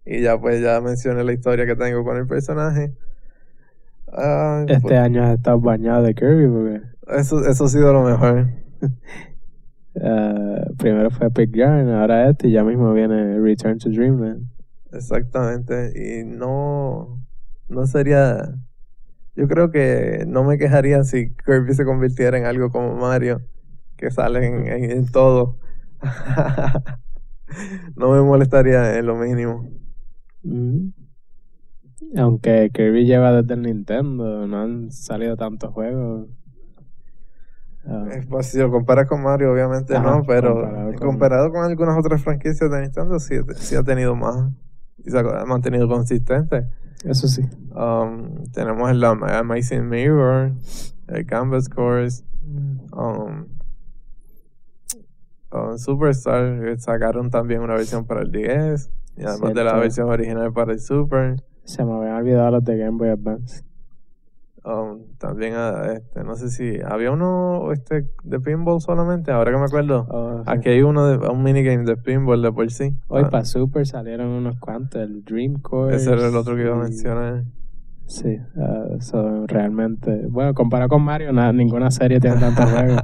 Y 0.04 0.22
ya 0.22 0.40
pues 0.40 0.62
ya 0.62 0.82
mencioné 0.82 1.24
la 1.24 1.32
historia 1.32 1.68
que 1.68 1.76
tengo 1.76 2.04
con 2.04 2.18
el 2.18 2.26
personaje. 2.26 2.96
este 4.68 4.82
pues 4.82 5.00
año 5.00 5.24
has 5.24 5.38
estado 5.38 5.60
bañado 5.60 6.02
de 6.02 6.16
Kirby 6.16 6.48
porque... 6.48 6.82
Eso, 7.20 7.46
eso 7.46 7.66
ha 7.66 7.70
sido 7.70 7.94
lo 7.94 8.04
mejor. 8.04 8.50
Ah, 10.02 10.68
primero 10.78 11.12
fue 11.12 11.28
Epic 11.28 11.54
Yarn, 11.54 11.90
ahora 11.90 12.30
este 12.30 12.48
y 12.48 12.54
ya 12.54 12.64
mismo 12.64 12.94
viene 12.94 13.38
Return 13.42 13.78
to 13.78 13.90
Dreamland. 13.90 14.50
Exactamente. 14.94 15.92
Y 15.94 16.24
no, 16.24 17.20
no 17.68 17.86
sería... 17.86 18.56
Yo 19.42 19.48
creo 19.48 19.72
que 19.72 20.24
no 20.28 20.44
me 20.44 20.60
quejaría 20.60 21.04
si 21.04 21.34
Kirby 21.34 21.74
se 21.74 21.84
convirtiera 21.84 22.38
en 22.38 22.46
algo 22.46 22.70
como 22.70 22.96
Mario, 22.96 23.42
que 23.98 24.12
sale 24.12 24.46
en 24.46 25.08
todo. 25.08 25.58
no 27.96 28.12
me 28.12 28.22
molestaría 28.22 29.00
en 29.00 29.08
lo 29.08 29.16
mínimo. 29.16 29.68
Aunque 32.16 32.70
Kirby 32.72 33.06
lleva 33.06 33.42
desde 33.42 33.56
el 33.56 33.64
Nintendo, 33.64 34.46
no 34.46 34.62
han 34.62 34.92
salido 34.92 35.36
tantos 35.38 35.72
juegos. 35.74 36.30
Ah. 37.84 38.06
pues 38.30 38.46
si 38.46 38.60
lo 38.60 38.70
comparas 38.70 39.08
con 39.08 39.24
Mario, 39.24 39.52
obviamente 39.52 40.00
no, 40.00 40.22
pero 40.28 40.94
comparado 41.00 41.52
con... 41.52 41.64
algunas 41.64 41.98
otras 41.98 42.22
franquicias 42.22 42.70
de 42.70 42.80
Nintendo, 42.80 43.18
sí, 43.18 43.38
sí 43.56 43.76
ha 43.76 43.82
tenido 43.82 44.16
más 44.16 44.52
y 45.00 45.10
se 45.10 45.18
ha 45.18 45.46
mantenido 45.46 45.88
consistente. 45.88 46.68
Eso 47.04 47.28
sí. 47.28 47.42
Um, 47.76 48.44
tenemos 48.52 48.90
el 48.92 49.04
Amazing 49.04 49.88
Mirror, 49.90 50.54
el 51.08 51.26
Canvas 51.26 51.68
Course, 51.68 52.24
um, 52.94 53.46
um, 55.52 55.78
Superstar 55.78 56.68
eh, 56.68 56.78
sacaron 56.78 57.30
también 57.30 57.62
una 57.62 57.74
versión 57.74 58.06
para 58.06 58.22
el 58.22 58.32
10 58.32 58.90
y 59.18 59.24
además 59.24 59.54
de 59.54 59.64
la 59.64 59.78
versión 59.78 60.10
original 60.10 60.54
para 60.54 60.74
el 60.74 60.80
Super. 60.80 61.44
Se 61.64 61.84
me 61.84 61.94
habían 61.94 62.16
olvidado 62.16 62.52
los 62.52 62.64
de 62.64 62.78
Game 62.78 62.98
Boy 62.98 63.10
Advance. 63.10 63.64
Um, 64.64 65.16
también, 65.18 65.54
ah, 65.56 65.92
este, 65.96 66.24
no 66.24 66.36
sé 66.36 66.50
si 66.52 66.80
había 66.86 67.12
uno 67.12 67.72
este, 67.72 68.06
de 68.24 68.40
pinball 68.40 68.80
solamente, 68.80 69.32
ahora 69.32 69.52
que 69.52 69.58
me 69.58 69.64
acuerdo. 69.66 70.06
Oh, 70.10 70.44
sí. 70.44 70.52
Aquí 70.52 70.70
hay 70.70 70.84
uno 70.84 71.08
de 71.08 71.18
un 71.28 71.42
minigame 71.42 71.84
de 71.84 71.98
pinball 71.98 72.42
de 72.44 72.52
por 72.52 72.70
sí. 72.70 72.96
Hoy 73.08 73.24
Ah, 73.26 73.30
para 73.30 73.46
Super 73.46 73.88
salieron 73.88 74.28
unos 74.28 74.60
cuantos, 74.60 75.02
el 75.02 75.24
Dream 75.24 75.62
Course. 75.62 75.96
ese 75.96 76.14
era 76.14 76.28
el 76.28 76.36
otro 76.36 76.56
que 76.56 76.62
iba 76.62 76.76
a 76.76 76.80
mencionar. 76.84 77.44
Sí, 78.06 78.38
eso 79.00 79.48
realmente. 79.48 80.28
Bueno, 80.30 80.54
comparado 80.54 80.90
con 80.90 81.02
Mario, 81.02 81.32
nada, 81.34 81.54
ninguna 81.54 81.90
serie 81.90 82.20
tiene 82.20 82.38
tantos 82.40 82.70
juegos. 82.70 83.02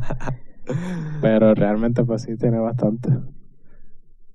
Pero 1.21 1.55
realmente, 1.55 2.03
pues 2.03 2.23
sí, 2.23 2.35
tiene 2.35 2.59
bastante. 2.59 3.09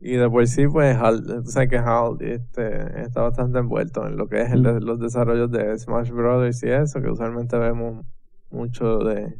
Y 0.03 0.17
de 0.17 0.29
por 0.29 0.47
sí, 0.49 0.67
pues, 0.69 0.97
Hal, 0.97 1.45
sabes 1.47 1.69
que 1.71 1.79
Hal 1.79 2.17
este, 2.21 3.03
está 3.03 3.23
bastante 3.23 3.61
envuelto 3.61 4.07
en 4.07 4.17
lo 4.17 4.29
que 4.29 4.43
es 4.43 4.51
el 4.53 4.63
de- 4.65 4.81
los 4.81 4.99
desarrollos 5.01 5.51
de 5.53 5.79
Smash 5.79 6.11
Brothers 6.11 6.63
y 6.65 6.71
eso, 6.71 7.01
que 7.01 7.11
usualmente 7.11 7.57
vemos 7.59 8.05
mucho 8.51 8.99
de, 8.99 9.39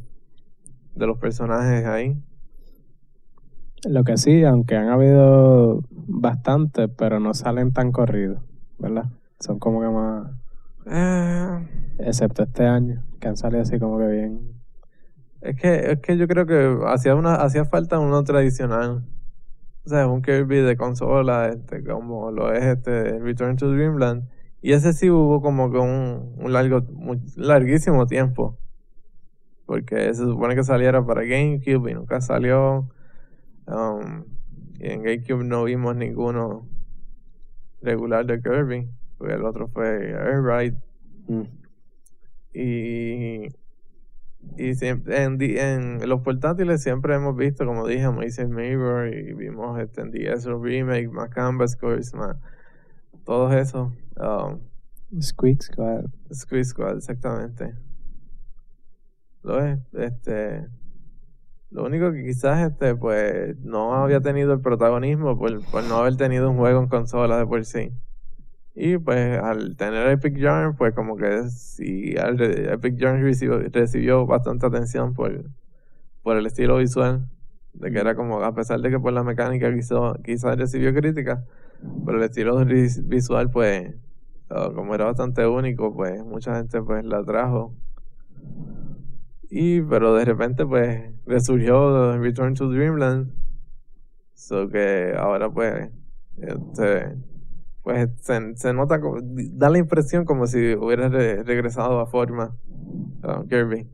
de 0.95 1.07
los 1.07 1.17
personajes 1.19 1.85
ahí. 1.85 2.17
Lo 3.85 4.03
que 4.03 4.17
sí, 4.17 4.43
aunque 4.45 4.75
han 4.77 4.89
habido 4.89 5.83
bastantes, 5.91 6.89
pero 6.97 7.19
no 7.19 7.33
salen 7.33 7.73
tan 7.73 7.91
corridos, 7.91 8.41
¿verdad? 8.79 9.05
Son 9.39 9.59
como 9.59 9.81
que 9.81 9.87
más. 9.89 10.31
Eh, 10.85 11.67
Excepto 11.97 12.43
este 12.43 12.65
año, 12.67 13.03
que 13.19 13.27
han 13.27 13.37
salido 13.37 13.63
así 13.63 13.79
como 13.79 13.97
que 13.97 14.07
bien. 14.07 14.61
es, 15.41 15.55
que, 15.57 15.91
es 15.91 15.99
que 15.99 16.17
yo 16.17 16.27
creo 16.27 16.45
que 16.45 16.77
hacía, 16.87 17.15
una, 17.15 17.35
hacía 17.35 17.65
falta 17.65 17.99
uno 17.99 18.23
tradicional. 18.23 19.03
O 19.85 19.89
sea, 19.89 20.07
un 20.07 20.21
Kirby 20.21 20.61
de 20.61 20.77
consola, 20.77 21.49
este, 21.49 21.83
como 21.83 22.31
lo 22.31 22.53
es 22.53 22.63
este 22.63 23.19
Return 23.19 23.57
to 23.57 23.69
Dreamland. 23.69 24.29
Y 24.61 24.71
ese 24.71 24.93
sí 24.93 25.09
hubo 25.09 25.41
como 25.41 25.69
que 25.71 25.77
un, 25.77 26.35
un 26.37 26.53
largo, 26.53 26.81
muy 26.93 27.19
larguísimo 27.35 28.05
tiempo. 28.07 28.57
Porque 29.65 30.13
se 30.13 30.23
supone 30.23 30.55
que 30.55 30.63
saliera 30.63 31.05
para 31.05 31.23
GameCube 31.23 31.91
y 31.91 31.93
nunca 31.93 32.21
salió. 32.21 32.89
Um, 33.67 34.23
y 34.79 34.89
en 34.89 35.03
GameCube 35.03 35.43
no 35.43 35.65
vimos 35.65 35.95
ninguno 35.97 36.67
regular 37.81 38.25
de 38.25 38.41
Kirby. 38.41 38.89
Porque 39.17 39.33
el 39.33 39.43
otro 39.43 39.67
fue 39.67 40.11
Air 40.11 40.43
Ride. 40.43 40.77
Mm. 41.27 41.43
Y, 42.53 43.47
y 44.57 44.75
siempre, 44.75 45.23
en, 45.23 45.41
en 45.41 46.09
los 46.09 46.21
portátiles 46.21 46.83
siempre 46.83 47.15
hemos 47.15 47.35
visto, 47.35 47.65
como 47.65 47.87
dije, 47.87 48.03
Amazing 48.03 48.53
Mirror 48.53 49.13
y 49.13 49.33
vimos 49.33 49.79
este, 49.79 50.01
en 50.01 50.11
DS 50.11 50.45
un 50.45 50.63
remake, 50.63 51.09
más 51.09 51.29
Canvas 51.29 51.75
Course, 51.75 52.15
más 52.15 52.37
todos 53.25 53.53
esos. 53.53 53.91
Um, 54.17 54.59
Squeak 55.21 55.61
Squad. 55.61 56.05
Squeeze 56.33 56.71
Squad, 56.71 56.97
exactamente. 56.97 57.75
Lo 59.43 59.63
es, 59.63 59.79
este. 59.93 60.67
Lo 61.69 61.85
único 61.85 62.11
que 62.11 62.23
quizás 62.23 62.71
este, 62.71 62.95
pues, 62.95 63.57
no 63.59 63.95
había 63.95 64.21
tenido 64.21 64.53
el 64.53 64.61
protagonismo 64.61 65.37
por, 65.37 65.65
por 65.71 65.83
no 65.85 65.97
haber 65.97 66.15
tenido 66.17 66.49
un 66.51 66.57
juego 66.57 66.81
en 66.81 66.87
consola 66.87 67.37
de 67.37 67.47
por 67.47 67.65
sí. 67.65 67.91
Y 68.75 68.97
pues 68.97 69.39
al 69.39 69.75
tener 69.75 70.07
Epic 70.07 70.35
Yarn, 70.35 70.75
pues 70.75 70.93
como 70.95 71.15
que 71.15 71.49
sí, 71.49 72.15
al 72.17 72.41
Epic 72.41 72.95
Yarn 72.97 73.21
recibió, 73.21 73.59
recibió 73.59 74.25
bastante 74.25 74.65
atención 74.65 75.13
por, 75.13 75.45
por 76.23 76.37
el 76.37 76.45
estilo 76.45 76.77
visual. 76.77 77.29
De 77.73 77.91
que 77.91 77.99
era 77.99 78.15
como, 78.15 78.43
a 78.43 78.53
pesar 78.53 78.79
de 78.81 78.89
que 78.89 78.99
por 78.99 79.13
la 79.13 79.23
mecánica 79.23 79.73
quizás 80.23 80.57
recibió 80.57 80.93
críticas, 80.93 81.43
pero 82.05 82.17
el 82.17 82.23
estilo 82.23 82.63
visual, 82.65 83.49
pues, 83.49 83.95
como 84.75 84.93
era 84.93 85.05
bastante 85.05 85.45
único, 85.47 85.93
pues 85.93 86.23
mucha 86.23 86.55
gente 86.55 86.81
pues 86.81 87.03
la 87.03 87.23
trajo. 87.23 87.73
Y, 89.49 89.81
pero 89.81 90.15
de 90.15 90.25
repente, 90.25 90.65
pues, 90.65 91.11
resurgió 91.25 92.17
Return 92.17 92.55
to 92.55 92.69
Dreamland. 92.69 93.31
So 94.33 94.67
que 94.69 95.13
ahora, 95.17 95.49
pues, 95.49 95.89
este, 96.37 97.15
pues 97.83 98.09
se, 98.21 98.55
se 98.57 98.73
nota, 98.73 98.99
da 99.23 99.69
la 99.69 99.77
impresión 99.77 100.25
como 100.25 100.47
si 100.47 100.75
hubiera 100.75 101.09
re- 101.09 101.43
regresado 101.43 101.99
a 101.99 102.07
forma 102.07 102.55
ah, 103.23 103.43
Kirby. 103.49 103.87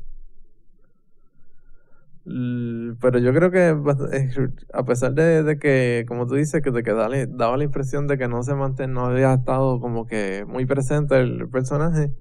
Pero 3.01 3.17
yo 3.19 3.33
creo 3.33 3.49
que 3.49 3.69
eh, 3.69 4.29
a 4.73 4.83
pesar 4.85 5.13
de, 5.13 5.41
de 5.43 5.57
que, 5.57 6.05
como 6.07 6.27
tú 6.27 6.35
dices, 6.35 6.61
que 6.61 6.71
te 6.71 6.81
daba 6.83 7.57
la 7.57 7.63
impresión 7.63 8.07
de 8.07 8.17
que 8.17 8.27
no 8.27 8.43
se 8.43 8.53
manten, 8.55 8.93
no 8.93 9.05
había 9.07 9.33
estado 9.33 9.79
como 9.79 10.05
que 10.05 10.45
muy 10.47 10.65
presente 10.65 11.19
el 11.19 11.49
personaje, 11.49 12.11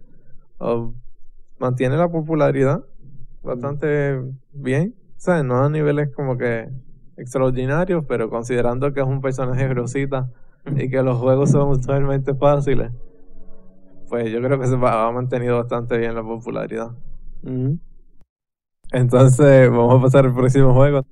mantiene 1.58 1.96
la 1.96 2.08
popularidad 2.10 2.84
bastante 3.42 4.20
bien. 4.52 4.94
O 5.16 5.20
sea, 5.20 5.42
no 5.42 5.64
a 5.64 5.70
niveles 5.70 6.10
como 6.14 6.36
que 6.38 6.68
extraordinarios, 7.16 8.04
pero 8.06 8.30
considerando 8.30 8.92
que 8.92 9.00
es 9.00 9.06
un 9.06 9.20
personaje 9.20 9.66
grosita 9.68 10.30
y 10.76 10.88
que 10.90 11.02
los 11.02 11.18
juegos 11.18 11.50
son 11.50 11.68
usualmente 11.70 12.34
fáciles, 12.34 12.92
pues 14.08 14.30
yo 14.30 14.40
creo 14.40 14.58
que 14.58 14.66
se 14.66 14.76
va- 14.76 15.06
ha 15.06 15.12
mantenido 15.12 15.56
bastante 15.58 15.98
bien 15.98 16.14
la 16.14 16.22
popularidad. 16.22 16.90
Entonces, 18.92 19.70
vamos 19.70 19.98
a 19.98 20.02
pasar 20.02 20.26
al 20.26 20.34
próximo 20.34 20.72
juego. 20.74 21.02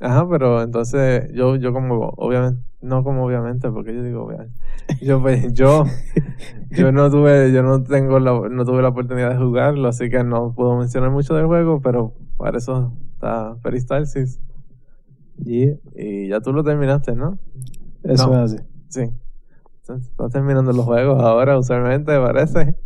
Ajá, 0.00 0.28
pero 0.28 0.62
entonces 0.62 1.30
yo, 1.32 1.54
yo 1.56 1.72
como, 1.72 2.08
obviamente, 2.16 2.60
no 2.80 3.04
como 3.04 3.24
obviamente, 3.24 3.70
porque 3.70 3.94
yo 3.94 4.02
digo, 4.02 4.24
obviamente. 4.24 4.58
Yo 5.00 5.20
pues, 5.20 5.52
yo, 5.52 5.84
yo 6.70 6.90
no 6.90 7.08
tuve, 7.10 7.52
yo 7.52 7.62
no 7.62 7.82
tengo 7.84 8.18
la, 8.18 8.32
no 8.48 8.64
tuve 8.64 8.82
la 8.82 8.88
oportunidad 8.88 9.30
de 9.30 9.36
jugarlo, 9.36 9.88
así 9.88 10.10
que 10.10 10.24
no 10.24 10.52
puedo 10.54 10.76
mencionar 10.76 11.10
mucho 11.10 11.34
del 11.34 11.46
juego, 11.46 11.80
pero 11.80 12.14
para 12.36 12.58
eso 12.58 12.92
está 13.12 13.54
Peristalsis. 13.62 14.40
Yeah, 15.36 15.76
Y 15.94 16.28
ya 16.28 16.40
tú 16.40 16.52
lo 16.52 16.64
terminaste, 16.64 17.14
¿no? 17.14 17.38
Eso 18.02 18.28
No. 18.28 18.44
es 18.44 18.52
así. 18.54 18.64
Sí. 18.92 19.10
Estás 19.80 20.30
terminando 20.30 20.72
los 20.72 20.84
juegos 20.84 21.20
ahora, 21.20 21.58
usualmente, 21.58 22.16
parece. 22.18 22.76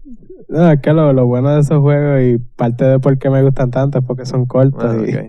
No, 0.48 0.70
es 0.70 0.80
que 0.80 0.92
lo, 0.92 1.12
lo 1.12 1.26
bueno 1.26 1.50
de 1.50 1.60
esos 1.60 1.80
juegos 1.80 2.22
y 2.22 2.38
parte 2.38 2.84
de 2.84 3.00
por 3.00 3.18
qué 3.18 3.28
me 3.28 3.42
gustan 3.42 3.72
tanto 3.72 3.98
es 3.98 4.04
porque 4.04 4.24
son 4.24 4.46
cortos 4.46 4.84
Ah, 4.84 5.26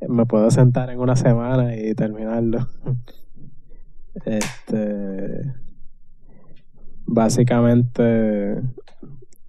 y 0.00 0.08
me 0.08 0.26
puedo 0.26 0.48
sentar 0.52 0.90
en 0.90 1.00
una 1.00 1.16
semana 1.16 1.76
y 1.76 1.94
terminarlo. 1.94 2.68
Este. 4.24 5.52
Básicamente, 7.04 8.62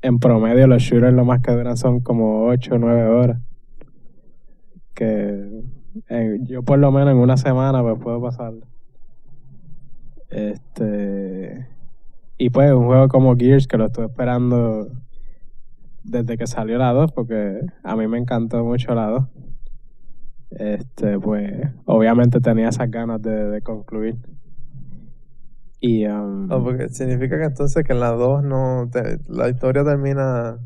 en 0.02 0.20
promedio, 0.20 0.66
los 0.66 0.82
shooters 0.82 1.14
lo 1.14 1.24
más 1.24 1.42
que 1.42 1.52
duran 1.52 1.78
son 1.78 2.00
como 2.00 2.48
8 2.48 2.74
o 2.74 2.78
9 2.80 3.08
horas. 3.10 3.42
Que 4.96 5.62
eh, 6.10 6.40
yo, 6.42 6.64
por 6.64 6.80
lo 6.80 6.92
menos, 6.92 7.12
en 7.12 7.18
una 7.18 7.38
semana, 7.38 7.84
pues 7.84 8.00
puedo 8.02 8.20
pasarlo. 8.20 8.66
Este. 10.30 11.68
Y 12.38 12.50
pues, 12.50 12.72
un 12.74 12.86
juego 12.86 13.08
como 13.08 13.36
Gears, 13.36 13.68
que 13.68 13.78
lo 13.78 13.86
estuve 13.86 14.06
esperando 14.08 14.90
desde 16.04 16.38
que 16.38 16.48
salió 16.48 16.78
la 16.78 16.92
2, 16.94 17.12
porque 17.14 17.62
a 17.84 17.96
mí 17.96 18.08
me 18.08 18.18
encantó 18.18 18.64
mucho 18.64 18.94
la 18.94 19.08
2 19.08 19.24
este 20.52 21.20
pues 21.20 21.52
obviamente 21.86 22.40
tenía 22.40 22.70
esas 22.70 22.90
ganas 22.90 23.22
de, 23.22 23.50
de 23.50 23.62
concluir 23.62 24.16
y 25.82 26.06
um, 26.06 26.50
Ah, 26.52 26.60
porque 26.64 26.88
significa 26.90 27.38
que 27.40 27.46
entonces 27.46 27.84
que 27.84 27.92
en 27.94 28.00
la 28.00 28.12
2 28.12 28.44
no 28.44 28.88
te- 28.92 29.18
la 29.28 29.50
historia 29.50 29.84
termina 29.84 30.58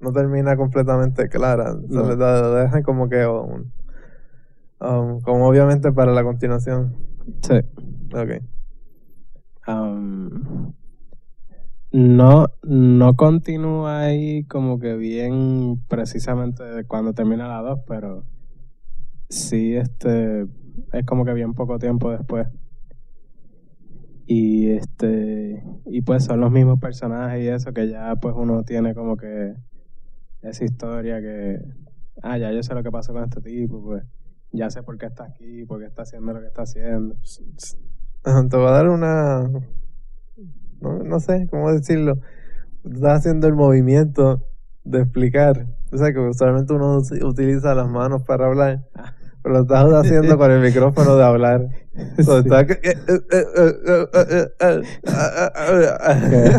no 0.00 0.12
termina 0.12 0.56
completamente 0.56 1.28
clara. 1.28 1.72
Se 1.72 1.94
No. 1.94 2.06
le 2.08 2.16
da- 2.16 2.54
le 2.54 2.60
dejan 2.64 2.82
como 2.82 3.08
que 3.08 3.26
um, 3.26 3.64
como 5.22 5.48
obviamente 5.48 5.90
para 5.92 6.12
la 6.12 6.22
continuación. 6.22 6.94
sí, 7.42 7.54
Ok. 8.14 8.42
Um, 9.66 10.72
no 11.92 12.48
no 12.62 13.14
continúa 13.14 14.00
ahí 14.00 14.44
como 14.44 14.78
que 14.78 14.94
bien 14.96 15.80
precisamente 15.88 16.62
cuando 16.86 17.14
termina 17.14 17.48
la 17.48 17.62
2 17.62 17.80
pero 17.86 18.24
sí 19.28 19.76
este 19.76 20.46
es 20.92 21.06
como 21.06 21.24
que 21.24 21.32
bien 21.32 21.54
poco 21.54 21.78
tiempo 21.78 22.10
después. 22.10 22.48
Y 24.26 24.70
este 24.70 25.62
y 25.86 26.02
pues 26.02 26.24
son 26.24 26.40
los 26.40 26.50
mismos 26.50 26.80
personajes 26.80 27.44
y 27.44 27.48
eso 27.48 27.72
que 27.72 27.88
ya 27.88 28.16
pues 28.16 28.34
uno 28.36 28.64
tiene 28.64 28.94
como 28.94 29.16
que 29.16 29.54
esa 30.42 30.64
historia 30.64 31.20
que 31.20 31.60
ah 32.22 32.36
ya 32.36 32.50
yo 32.52 32.62
sé 32.62 32.74
lo 32.74 32.82
que 32.82 32.90
pasó 32.90 33.12
con 33.12 33.24
este 33.24 33.40
tipo 33.40 33.82
pues 33.82 34.04
ya 34.50 34.68
sé 34.70 34.82
por 34.82 34.98
qué 34.98 35.06
está 35.06 35.24
aquí 35.24 35.64
por 35.64 35.78
qué 35.80 35.86
está 35.86 36.02
haciendo 36.02 36.32
lo 36.32 36.40
que 36.40 36.46
está 36.48 36.62
haciendo 36.62 37.16
Te 38.26 38.56
voy 38.56 38.66
a 38.66 38.70
dar 38.72 38.88
una 38.88 39.48
no, 40.80 40.98
no 41.04 41.20
sé 41.20 41.46
cómo 41.48 41.72
decirlo. 41.72 42.18
Estás 42.84 43.18
haciendo 43.20 43.46
el 43.46 43.54
movimiento 43.54 44.42
de 44.82 45.02
explicar. 45.02 45.66
O 45.92 45.96
sea, 45.96 46.12
que 46.12 46.18
usualmente 46.18 46.72
uno 46.72 46.98
utiliza 47.22 47.72
las 47.76 47.88
manos 47.88 48.22
para 48.24 48.46
hablar. 48.46 48.82
Pero 49.42 49.54
lo 49.54 49.60
estás 49.62 49.84
haciendo 49.92 50.36
con 50.38 50.50
el 50.50 50.60
micrófono 50.60 51.16
de 51.16 51.24
hablar. 51.24 51.68
So, 52.24 52.42
Sí. 52.42 52.48
eh, 52.50 52.66
eh, 52.82 52.94
eh, 53.08 53.20
eh, 53.30 54.06
eh, 54.12 54.48
eh, 54.60 54.82
eh, 55.70 55.92
eh. 56.22 56.52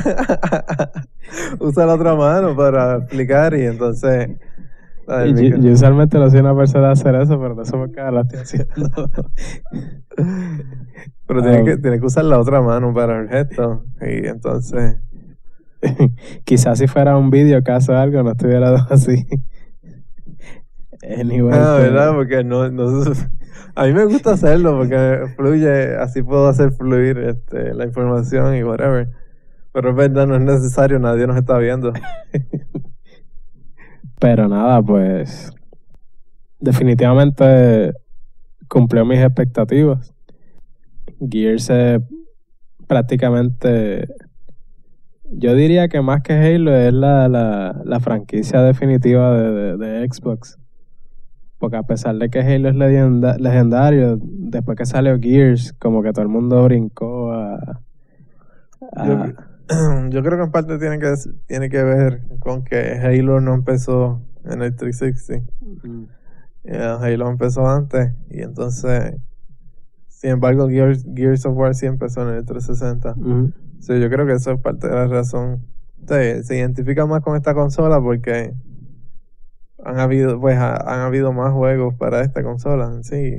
Usa 1.59 1.85
la 1.85 1.95
otra 1.95 2.15
mano 2.15 2.55
para 2.55 2.95
explicar 2.95 3.53
y 3.53 3.65
entonces... 3.65 4.29
la 5.07 5.25
Y 5.27 5.61
yo, 5.61 5.71
usualmente 5.71 6.19
no 6.19 6.29
soy 6.29 6.39
una 6.41 6.55
persona 6.55 6.89
a 6.89 6.91
hacer 6.91 7.15
eso, 7.15 7.39
pero 7.39 7.55
no 7.55 7.65
sé 7.65 7.71
por 7.71 7.91
qué 7.91 8.01
lo 8.01 8.21
estoy 8.21 8.39
haciendo. 8.39 9.09
Pero 11.27 11.41
tienes 11.41 11.61
Ah. 11.61 11.65
que, 11.65 11.77
tienes 11.77 11.99
que 11.99 12.05
usar 12.05 12.23
la 12.25 12.39
otra 12.39 12.61
mano 12.61 12.93
para 12.93 13.19
el 13.21 13.27
gesto. 13.29 13.83
Y 14.01 14.27
entonces... 14.27 14.97
Quizás 16.45 16.79
si 16.79 16.87
fuera 16.87 17.17
un 17.17 17.29
vídeo 17.29 17.61
caso 17.63 17.91
o 17.91 17.95
algo, 17.95 18.23
no 18.23 18.31
estuviera 18.31 18.73
así. 18.89 19.27
Anyway, 21.03 21.53
Ah, 21.53 21.75
pues, 21.77 21.91
¿verdad? 21.91 22.13
Porque 22.13 22.43
no, 22.43 22.69
no... 22.71 23.03
A 23.75 23.85
mí 23.85 23.93
me 23.93 24.05
gusta 24.05 24.31
hacerlo 24.31 24.75
porque 24.77 25.27
fluye, 25.35 25.95
así 25.97 26.23
puedo 26.23 26.47
hacer 26.47 26.71
fluir 26.71 27.19
este, 27.19 27.73
la 27.75 27.85
información 27.85 28.55
y 28.55 28.63
whatever. 28.63 29.09
Pero 29.71 29.91
es 29.91 29.95
verdad, 29.95 30.25
no 30.25 30.35
es 30.35 30.41
necesario, 30.41 30.97
nadie 30.97 31.27
nos 31.27 31.37
está 31.37 31.57
viendo. 31.59 31.93
Pero 34.19 34.47
nada, 34.47 34.81
pues 34.81 35.51
definitivamente 36.59 37.93
cumplió 38.67 39.05
mis 39.05 39.19
expectativas. 39.19 40.13
Gears 41.19 41.69
es 41.69 42.01
prácticamente, 42.87 44.07
yo 45.31 45.53
diría 45.55 45.87
que 45.87 46.01
más 46.01 46.21
que 46.21 46.33
Halo 46.33 46.75
es 46.75 46.93
la, 46.93 47.27
la, 47.27 47.81
la 47.83 47.99
franquicia 47.99 48.61
definitiva 48.61 49.33
de, 49.39 49.77
de- 49.77 50.07
Xbox. 50.09 50.57
Porque 51.59 51.77
a 51.77 51.83
pesar 51.83 52.15
de 52.15 52.29
que 52.29 52.39
Halo 52.39 52.69
es 52.69 52.75
legendario, 53.39 54.19
después 54.21 54.77
que 54.77 54.85
salió 54.85 55.17
Gears, 55.19 55.73
como 55.73 56.01
que 56.03 56.11
todo 56.11 56.21
el 56.21 56.27
mundo 56.29 56.63
brincó 56.63 57.31
a... 57.33 57.81
a- 58.95 59.33
Yo, 60.09 60.23
creo 60.23 60.37
que 60.37 60.43
en 60.43 60.51
parte 60.51 60.77
tiene 60.77 60.99
que, 60.99 61.13
tiene 61.45 61.69
que 61.69 61.83
ver 61.83 62.21
con 62.39 62.63
que 62.63 62.93
Halo 63.01 63.41
no 63.41 63.53
empezó 63.53 64.21
en 64.45 64.61
el 64.61 64.75
360. 64.75 65.51
Yeah, 66.63 66.95
Halo 66.95 67.29
empezó 67.29 67.67
antes 67.69 68.11
y 68.29 68.41
entonces, 68.41 69.15
sin 70.07 70.31
embargo, 70.31 70.67
Gears, 70.69 71.05
Gears 71.15 71.45
of 71.45 71.55
War 71.57 71.75
sí 71.75 71.85
empezó 71.85 72.27
en 72.27 72.35
el 72.35 72.45
360. 72.45 73.13
Ujú. 73.17 73.51
Sí, 73.79 73.99
yo 73.99 74.09
creo 74.09 74.25
que 74.25 74.33
eso 74.33 74.51
es 74.51 74.59
parte 74.59 74.87
de 74.87 74.93
la 74.95 75.07
razón. 75.07 75.65
Sí, 76.07 76.43
se 76.43 76.57
identifica 76.57 77.05
más 77.05 77.21
con 77.21 77.35
esta 77.35 77.53
consola 77.53 78.01
porque 78.01 78.53
han 79.83 79.99
habido, 79.99 80.39
pues, 80.39 80.57
ha- 80.57 80.75
han 80.93 81.01
habido 81.01 81.31
más 81.33 81.53
juegos 81.53 81.93
para 81.95 82.21
esta 82.21 82.43
consola. 82.43 82.91
Sí, 83.03 83.35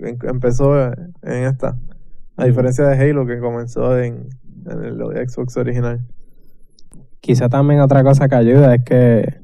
em- 0.00 0.18
empezó 0.24 0.92
en 0.92 1.14
esta. 1.22 1.78
A 2.36 2.44
diferencia 2.46 2.84
de 2.86 3.10
Halo 3.10 3.26
que 3.26 3.38
comenzó 3.38 3.98
en, 3.98 4.28
en 4.66 4.84
el 4.84 5.28
Xbox 5.28 5.56
original. 5.56 6.00
Quizá 7.20 7.48
también 7.48 7.80
otra 7.80 8.02
cosa 8.02 8.28
que 8.28 8.34
ayuda 8.34 8.74
es 8.74 8.84
que 8.84 9.40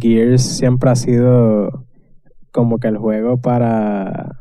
Gears 0.00 0.42
siempre 0.42 0.90
ha 0.90 0.96
sido 0.96 1.84
como 2.52 2.78
que 2.78 2.88
el 2.88 2.96
juego 2.98 3.40
para 3.40 4.36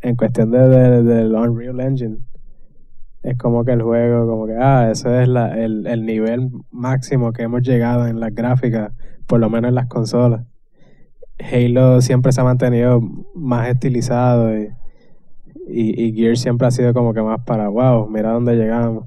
en 0.00 0.16
cuestión 0.16 0.50
de, 0.50 0.58
de- 0.68 1.02
del 1.02 1.34
Unreal 1.34 1.80
Engine 1.80 2.18
es 3.22 3.36
como 3.38 3.64
que 3.64 3.72
el 3.72 3.82
juego 3.82 4.26
como 4.26 4.46
que 4.46 4.56
ah 4.56 4.90
ese 4.90 5.22
es 5.22 5.28
la, 5.28 5.58
el, 5.58 5.86
el 5.86 6.04
nivel 6.06 6.50
máximo 6.70 7.32
que 7.32 7.42
hemos 7.42 7.62
llegado 7.62 8.06
en 8.06 8.20
las 8.20 8.34
gráficas 8.34 8.92
por 9.26 9.40
lo 9.40 9.48
menos 9.50 9.70
en 9.70 9.74
las 9.74 9.86
consolas 9.86 10.44
Halo 11.38 12.00
siempre 12.00 12.32
se 12.32 12.40
ha 12.40 12.44
mantenido 12.44 13.00
más 13.34 13.68
estilizado 13.68 14.56
y, 14.56 14.68
y, 15.66 16.02
y 16.02 16.14
Gears 16.14 16.40
siempre 16.40 16.66
ha 16.66 16.70
sido 16.70 16.92
como 16.92 17.14
que 17.14 17.22
más 17.22 17.40
para 17.44 17.68
wow 17.68 18.08
mira 18.08 18.32
dónde 18.32 18.56
llegamos 18.56 19.06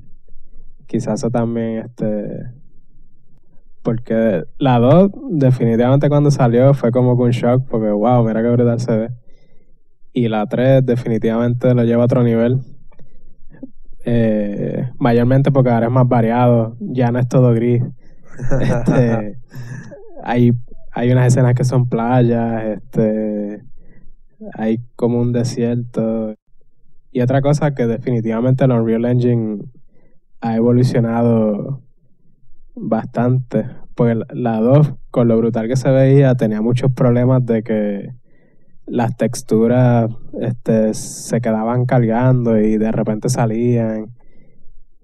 quizás 0.86 1.20
eso 1.20 1.30
también 1.30 1.80
este 1.86 2.52
porque 3.84 4.44
la 4.58 4.80
2 4.80 5.12
definitivamente 5.32 6.10
cuando 6.10 6.32
salió 6.32 6.74
fue 6.74 6.92
como 6.92 7.16
que 7.16 7.24
un 7.24 7.32
shock 7.32 7.66
porque 7.70 7.90
wow 7.90 8.24
mira 8.26 8.42
qué 8.42 8.50
brutal 8.50 8.80
se 8.80 8.98
ve 8.98 9.10
y 10.18 10.30
la 10.30 10.48
3 10.48 10.84
definitivamente 10.84 11.76
lo 11.76 11.84
lleva 11.84 12.02
a 12.02 12.06
otro 12.06 12.24
nivel. 12.24 12.62
Eh, 14.04 14.90
mayormente 14.98 15.52
porque 15.52 15.70
ahora 15.70 15.88
es 15.88 15.92
más 15.92 16.08
variado 16.08 16.76
ya 16.80 17.12
no 17.12 17.20
es 17.20 17.28
todo 17.28 17.54
gris. 17.54 17.84
Este, 18.62 19.40
hay, 20.24 20.54
hay 20.92 21.12
unas 21.12 21.28
escenas 21.28 21.56
que 21.56 21.64
son 21.64 21.90
playas 21.90 22.66
este 22.66 23.64
hay 24.54 24.80
como 24.96 25.20
un 25.20 25.34
desierto 25.34 26.36
y 27.18 27.22
otra 27.22 27.42
cosa 27.42 27.74
que 27.74 27.88
definitivamente 27.88 28.64
el 28.66 28.72
Unreal 28.72 29.06
Engine 29.06 29.64
ha 30.40 30.56
evolucionado 30.56 31.82
bastante. 32.76 33.66
La- 33.98 34.28
la 34.30 34.60
2, 34.60 34.94
con 35.10 35.28
lo 35.28 35.36
brutal 35.36 35.68
que 35.68 35.76
se 35.76 35.90
veía, 35.90 36.36
tenía 36.36 36.62
muchos 36.62 36.92
problemas 36.92 37.44
de 37.44 37.64
que 37.64 38.14
las 38.86 39.18
texturas 39.18 40.12
este, 40.40 40.94
se 40.94 41.42
quedaban 41.42 41.86
cargando 41.86 42.60
y 42.60 42.78
de 42.78 42.92
repente 42.92 43.30
salían. 43.30 44.12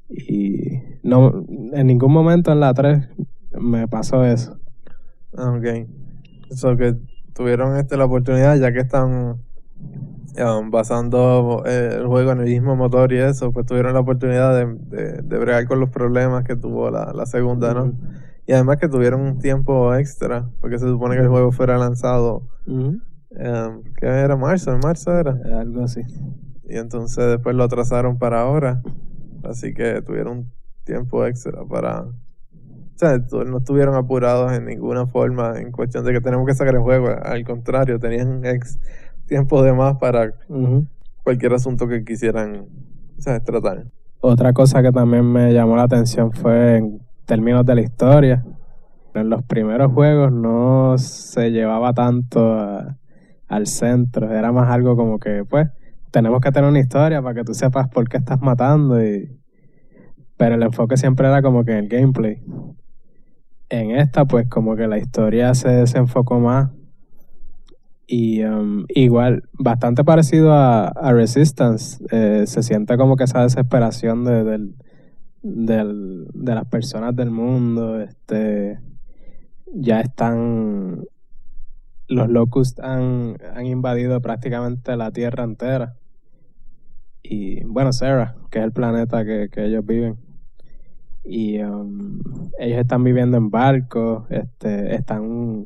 Y 0.08 0.80
no, 1.02 1.44
en 1.74 1.88
ningún 1.88 2.14
momento 2.14 2.52
en 2.52 2.60
la 2.60 2.76
3 2.76 3.10
me 3.60 3.88
pasó 3.88 4.24
eso. 4.24 4.60
Ah, 5.36 5.56
Ok. 5.58 5.88
Eso 6.52 6.78
que 6.78 6.94
tuvieron 7.34 7.76
este, 7.78 7.98
la 7.98 8.06
oportunidad, 8.06 8.56
ya 8.60 8.72
que 8.72 8.82
están 8.82 9.38
um, 10.38 10.72
basando 10.72 11.64
eh, 11.66 11.98
el 12.00 12.08
juego 12.08 12.32
en 12.32 12.40
el 12.40 12.46
mismo 12.46 12.76
motor 12.76 13.12
y 13.14 13.18
eso, 13.18 13.52
pues 13.52 13.66
tuvieron 13.66 13.94
la 13.94 14.00
oportunidad 14.00 14.56
de, 14.56 14.66
de, 14.76 15.22
de 15.22 15.38
bregar 15.38 15.68
con 15.68 15.80
los 15.80 15.90
problemas 15.90 16.44
que 16.44 16.56
tuvo 16.56 16.90
la, 16.90 17.12
la 17.14 17.26
segunda, 17.26 17.74
¿no? 17.74 17.94
Y 18.46 18.52
además 18.52 18.78
que 18.78 18.90
tuvieron 18.90 19.22
un 19.22 19.40
tiempo 19.40 19.96
extra, 19.96 20.50
porque 20.60 20.78
se 20.78 20.86
supone 20.86 21.16
que 21.16 21.22
el 21.22 21.30
juego 21.30 21.52
fuera 21.52 21.78
lanzado, 21.78 22.50
um, 22.66 23.00
¿qué 23.32 24.06
era? 24.06 24.36
Marzo, 24.36 24.74
en 24.74 24.80
marzo 24.84 25.18
era. 25.18 25.40
Algo 25.60 25.84
así. 25.84 26.02
Y 26.66 26.78
entonces 26.78 27.26
después 27.28 27.56
lo 27.56 27.64
atrasaron 27.64 28.18
para 28.18 28.42
ahora. 28.42 28.82
Así 29.44 29.74
que 29.74 30.02
tuvieron 30.02 30.38
un 30.38 30.52
tiempo 30.84 31.26
extra 31.26 31.64
para... 31.66 32.02
O 32.02 32.96
sea, 32.96 33.18
no 33.46 33.58
estuvieron 33.58 33.96
apurados 33.96 34.52
en 34.52 34.66
ninguna 34.66 35.08
forma 35.08 35.60
en 35.60 35.72
cuestión 35.72 36.06
de 36.06 36.14
que 36.14 36.22
tenemos 36.22 36.46
que 36.46 36.54
sacar 36.54 36.76
el 36.76 36.82
juego. 36.82 37.10
Al 37.24 37.44
contrario, 37.44 37.98
tenían 37.98 38.46
ex 38.46 38.78
tiempo 39.34 39.64
de 39.64 39.74
más 39.74 39.98
para 39.98 40.32
cualquier 41.24 41.54
asunto 41.54 41.88
que 41.88 42.04
quisieran 42.06 42.68
tratar. 43.44 43.86
Otra 44.20 44.54
cosa 44.54 44.84
que 44.84 44.92
también 44.92 45.26
me 45.26 45.52
llamó 45.52 45.76
la 45.76 45.84
atención 45.84 46.32
fue 46.32 46.78
en 46.78 47.00
términos 47.26 47.66
de 47.66 47.74
la 47.74 47.82
historia. 47.82 48.46
En 49.16 49.32
los 49.32 49.42
primeros 49.44 49.92
juegos 49.92 50.32
no 50.32 51.00
se 51.00 51.50
llevaba 51.50 51.94
tanto 51.94 52.54
a- 52.54 52.96
al 53.48 53.66
centro, 53.66 54.32
era 54.32 54.52
más 54.52 54.70
algo 54.70 54.96
como 54.96 55.18
que, 55.18 55.44
pues, 55.50 55.68
tenemos 56.12 56.40
que 56.40 56.52
tener 56.52 56.70
una 56.70 56.80
historia 56.80 57.20
para 57.24 57.34
que 57.34 57.44
tú 57.44 57.56
sepas 57.56 57.88
por 57.90 58.08
qué 58.08 58.18
estás 58.18 58.40
matando. 58.40 59.04
Y... 59.04 59.36
Pero 60.38 60.54
el 60.56 60.62
enfoque 60.62 60.96
siempre 60.96 61.28
era 61.28 61.42
como 61.42 61.66
que 61.66 61.72
en 61.72 61.78
el 61.80 61.88
gameplay. 61.90 62.40
En 63.70 63.92
esta, 63.92 64.26
pues, 64.26 64.48
como 64.48 64.76
que 64.76 64.88
la 64.88 65.00
historia 65.00 65.56
se, 65.56 65.88
se 65.88 65.98
enfocó 65.98 66.40
más. 66.40 66.70
Y 68.16 68.44
um, 68.44 68.86
igual, 68.90 69.50
bastante 69.54 70.04
parecido 70.04 70.54
a, 70.54 70.94
Resistance, 71.14 71.98
eh, 72.12 72.44
se 72.46 72.62
siente 72.62 72.96
como 72.96 73.16
que 73.16 73.24
esa 73.24 73.42
desesperación 73.42 74.24
de, 74.24 74.44
del- 75.42 76.28
de 76.32 76.54
las 76.54 76.66
personas 76.66 77.16
del 77.16 77.32
mundo. 77.32 78.00
Este, 78.00 78.78
ya 79.74 80.00
están. 80.00 81.06
Los 82.08 82.30
Locusts 82.30 82.80
han, 82.82 83.38
han 83.56 83.66
invadido 83.66 84.22
prácticamente 84.22 84.96
la 84.96 85.10
Tierra 85.10 85.44
entera. 85.44 85.96
Y 87.24 87.64
bueno, 87.64 87.94
Sarah, 87.94 88.36
que 88.52 88.60
es 88.60 88.66
el 88.66 88.74
planeta 88.74 89.26
que, 89.26 89.50
que 89.52 89.66
ellos 89.66 89.84
viven. 89.84 90.18
Y 91.24 91.64
um, 91.64 92.20
ellos 92.60 92.78
están 92.78 93.04
viviendo 93.04 93.38
en 93.38 93.50
barcos, 93.50 94.30
este, 94.30 94.94
están 94.94 95.66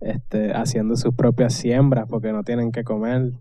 este, 0.00 0.52
haciendo 0.52 0.96
sus 0.96 1.14
propias 1.14 1.54
siembras 1.54 2.06
porque 2.08 2.32
no 2.32 2.42
tienen 2.42 2.72
que 2.72 2.84
comer. 2.84 3.32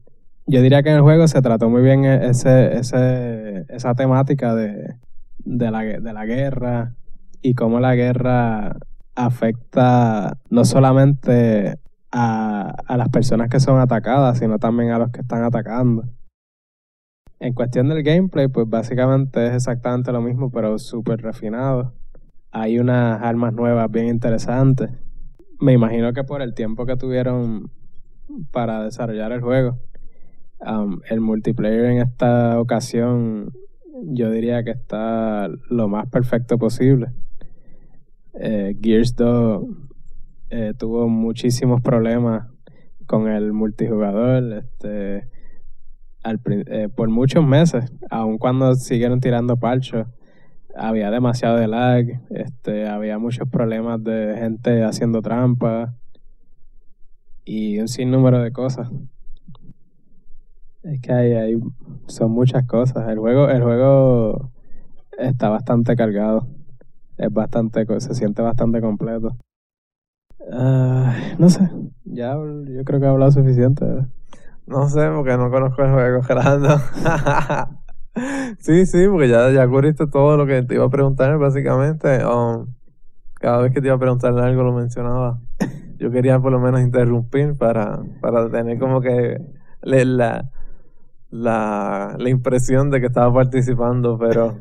Yo 0.46 0.62
diría 0.62 0.84
que 0.84 0.90
en 0.90 0.96
el 0.98 1.02
juego 1.02 1.28
se 1.28 1.42
trató 1.42 1.70
muy 1.70 1.82
bien 1.82 2.06
e- 2.06 2.28
ese, 2.30 2.78
esa 2.78 3.96
temática 3.96 4.56
de, 4.56 4.96
de, 5.40 5.72
la, 5.72 5.82
de 5.82 6.14
la 6.14 6.26
guerra 6.26 6.96
y 7.42 7.54
cómo 7.54 7.80
la 7.80 7.96
guerra 7.96 8.78
afecta 9.16 10.38
no 10.50 10.66
solamente 10.66 11.78
a, 12.12 12.74
a 12.88 12.98
las 12.98 13.10
personas 13.10 13.50
que 13.50 13.60
son 13.60 13.80
atacadas, 13.80 14.40
sino 14.40 14.60
también 14.60 14.92
a 14.92 15.00
los 15.00 15.12
que 15.12 15.22
están 15.22 15.44
atacando. 15.44 16.06
En 17.40 17.54
cuestión 17.54 17.90
del 17.90 18.04
gameplay, 18.04 18.48
pues 18.48 18.70
básicamente 18.70 19.48
es 19.48 19.54
exactamente 19.54 20.12
lo 20.12 20.22
mismo, 20.22 20.50
pero 20.50 20.80
súper 20.80 21.22
refinado. 21.22 21.94
hay 22.52 22.80
unas 22.80 23.22
armas 23.22 23.54
nuevas 23.54 23.90
bien 23.92 24.08
interesantes. 24.08 24.92
Me 25.60 25.74
imagino 25.74 26.14
que 26.14 26.24
por 26.24 26.42
el 26.42 26.54
tiempo 26.54 26.86
que 26.86 26.98
tuvieron 26.98 27.72
para 28.52 28.84
desarrollar 28.84 29.32
el 29.32 29.42
juego, 29.42 29.80
um, 30.60 31.00
el 31.10 31.22
multiplayer 31.22 31.86
en 31.86 31.98
esta 32.00 32.60
ocasión 32.60 33.54
yo 34.02 34.32
diría 34.32 34.64
que 34.64 34.72
está 34.72 35.50
lo 35.70 35.88
más 35.88 36.08
perfecto 36.08 36.58
posible. 36.58 37.08
Eh, 38.34 38.76
Gears 38.82 39.16
2 39.16 39.64
eh, 40.50 40.74
tuvo 40.78 41.08
muchísimos 41.08 41.82
problemas 41.82 42.48
con 43.06 43.28
el 43.28 43.54
multijugador 43.54 44.54
este, 44.54 45.28
eh, 46.26 46.90
por 46.96 47.10
muchos 47.10 47.46
meses, 47.46 47.92
aun 48.10 48.38
cuando 48.38 48.74
siguieron 48.76 49.20
tirando 49.20 49.58
parchos 49.58 50.08
había 50.76 51.12
demasiado 51.12 51.58
de 51.58 51.68
lag, 51.68 52.22
este, 52.30 52.88
había 52.88 53.18
muchos 53.18 53.48
problemas 53.50 54.04
de 54.04 54.36
gente 54.38 54.84
haciendo 54.84 55.22
trampa 55.22 55.96
y 57.46 57.80
un 57.80 57.88
sinnúmero 57.88 58.42
de 58.42 58.52
cosas. 58.52 58.90
Es 60.84 61.00
que 61.02 61.14
hay, 61.14 61.34
hay, 61.34 61.60
son 62.08 62.32
muchas 62.32 62.66
cosas. 62.66 63.08
El 63.08 63.20
juego, 63.20 63.50
el 63.50 63.62
juego 63.62 64.52
está 65.18 65.50
bastante 65.50 65.96
cargado. 65.96 66.48
Es 67.18 67.32
bastante, 67.32 67.86
se 68.00 68.16
siente 68.16 68.42
bastante 68.42 68.82
completo. 68.82 69.38
Ah, 70.52 71.16
no 71.38 71.50
sé, 71.50 71.70
ya 72.04 72.34
yo 72.34 72.84
creo 72.84 73.00
que 73.00 73.06
he 73.06 73.10
hablado 73.10 73.32
suficiente. 73.32 73.86
No 74.66 74.90
sé, 74.90 75.08
porque 75.10 75.38
no 75.38 75.50
conozco 75.50 75.84
el 75.84 75.92
juego, 75.92 76.22
Gerardo. 76.24 76.80
Sí, 78.60 78.86
sí, 78.86 79.08
porque 79.08 79.30
ya, 79.30 79.50
ya 79.52 79.68
cubriste 79.68 80.08
todo 80.08 80.38
lo 80.38 80.46
que 80.46 80.64
te 80.64 80.76
iba 80.76 80.86
a 80.86 80.90
preguntar, 80.90 81.38
básicamente. 81.38 82.26
Um, 82.26 82.68
cada 83.34 83.62
vez 83.62 83.74
que 83.74 83.82
te 83.82 83.88
iba 83.88 83.96
a 83.96 84.00
preguntar 84.00 84.38
algo 84.38 84.64
lo 84.64 84.74
mencionaba. 84.74 85.42
Yo 85.98 86.12
quería 86.12 86.40
por 86.40 86.52
lo 86.52 86.60
menos 86.60 86.82
interrumpir 86.82 87.58
para, 87.58 88.02
para 88.22 88.50
tener 88.50 88.80
como 88.80 89.02
que 89.02 89.38
la, 89.82 90.50
la, 91.30 92.16
la 92.18 92.30
impresión 92.30 92.90
de 92.90 93.02
que 93.02 93.08
estaba 93.08 93.34
participando, 93.34 94.18
pero 94.18 94.60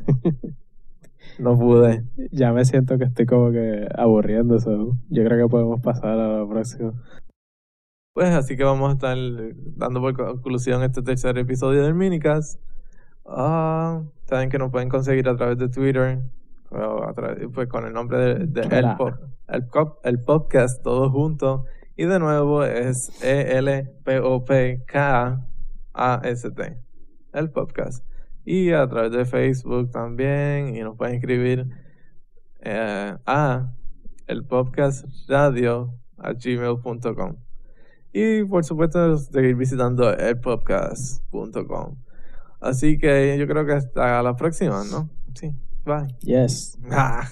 no 1.38 1.58
pude. 1.58 2.04
Ya 2.30 2.52
me 2.52 2.64
siento 2.64 2.98
que 2.98 3.04
estoy 3.04 3.26
como 3.26 3.50
que 3.50 3.88
aburriendo 3.94 4.56
eso. 4.56 4.96
Yo 5.08 5.24
creo 5.24 5.46
que 5.46 5.50
podemos 5.50 5.80
pasar 5.80 6.18
a 6.18 6.40
la 6.40 6.48
próxima. 6.48 6.92
Pues 8.14 8.28
así 8.34 8.56
que 8.56 8.64
vamos 8.64 8.90
a 8.90 8.92
estar 8.94 9.16
dando 9.76 10.00
por 10.00 10.14
conclusión 10.14 10.82
este 10.82 11.02
tercer 11.02 11.38
episodio 11.38 11.82
del 11.82 11.94
Minicast. 11.94 12.60
Ah, 13.24 14.02
saben 14.24 14.50
que 14.50 14.58
nos 14.58 14.70
pueden 14.70 14.88
conseguir 14.88 15.28
a 15.28 15.36
través 15.36 15.58
de 15.58 15.68
Twitter, 15.68 16.22
través, 17.14 17.48
pues 17.52 17.68
con 17.68 17.84
el 17.86 17.92
nombre 17.92 18.46
de, 18.46 18.60
el, 18.62 18.96
el, 19.48 19.66
el, 20.04 20.20
podcast, 20.20 20.82
todo 20.82 21.10
junto. 21.10 21.64
Y 21.96 22.06
de 22.06 22.18
nuevo 22.18 22.64
es 22.64 23.22
E-L-P-O-P-K-A-S-T, 23.22 23.98
el 27.34 27.50
podcast. 27.50 28.04
Y 28.44 28.72
a 28.72 28.88
través 28.88 29.12
de 29.12 29.24
Facebook 29.24 29.90
también. 29.90 30.74
Y 30.74 30.80
nos 30.80 30.96
pueden 30.96 31.14
escribir 31.16 31.66
eh, 32.60 33.16
a 33.26 33.72
el 34.26 34.44
podcast 34.44 35.06
radio 35.28 35.94
a 36.16 36.32
gmail.com. 36.32 37.36
Y 38.12 38.44
por 38.44 38.64
supuesto, 38.64 39.16
seguir 39.18 39.56
visitando 39.56 40.12
el 40.12 40.40
podcast.com. 40.40 41.96
Así 42.62 42.96
que 42.96 43.36
yo 43.38 43.46
creo 43.48 43.66
que 43.66 43.72
hasta 43.72 44.22
la 44.22 44.36
próxima, 44.36 44.84
¿no? 44.84 45.10
Sí, 45.34 45.52
bye. 45.84 46.06
Yes. 46.20 46.78
Ah. 46.90 47.28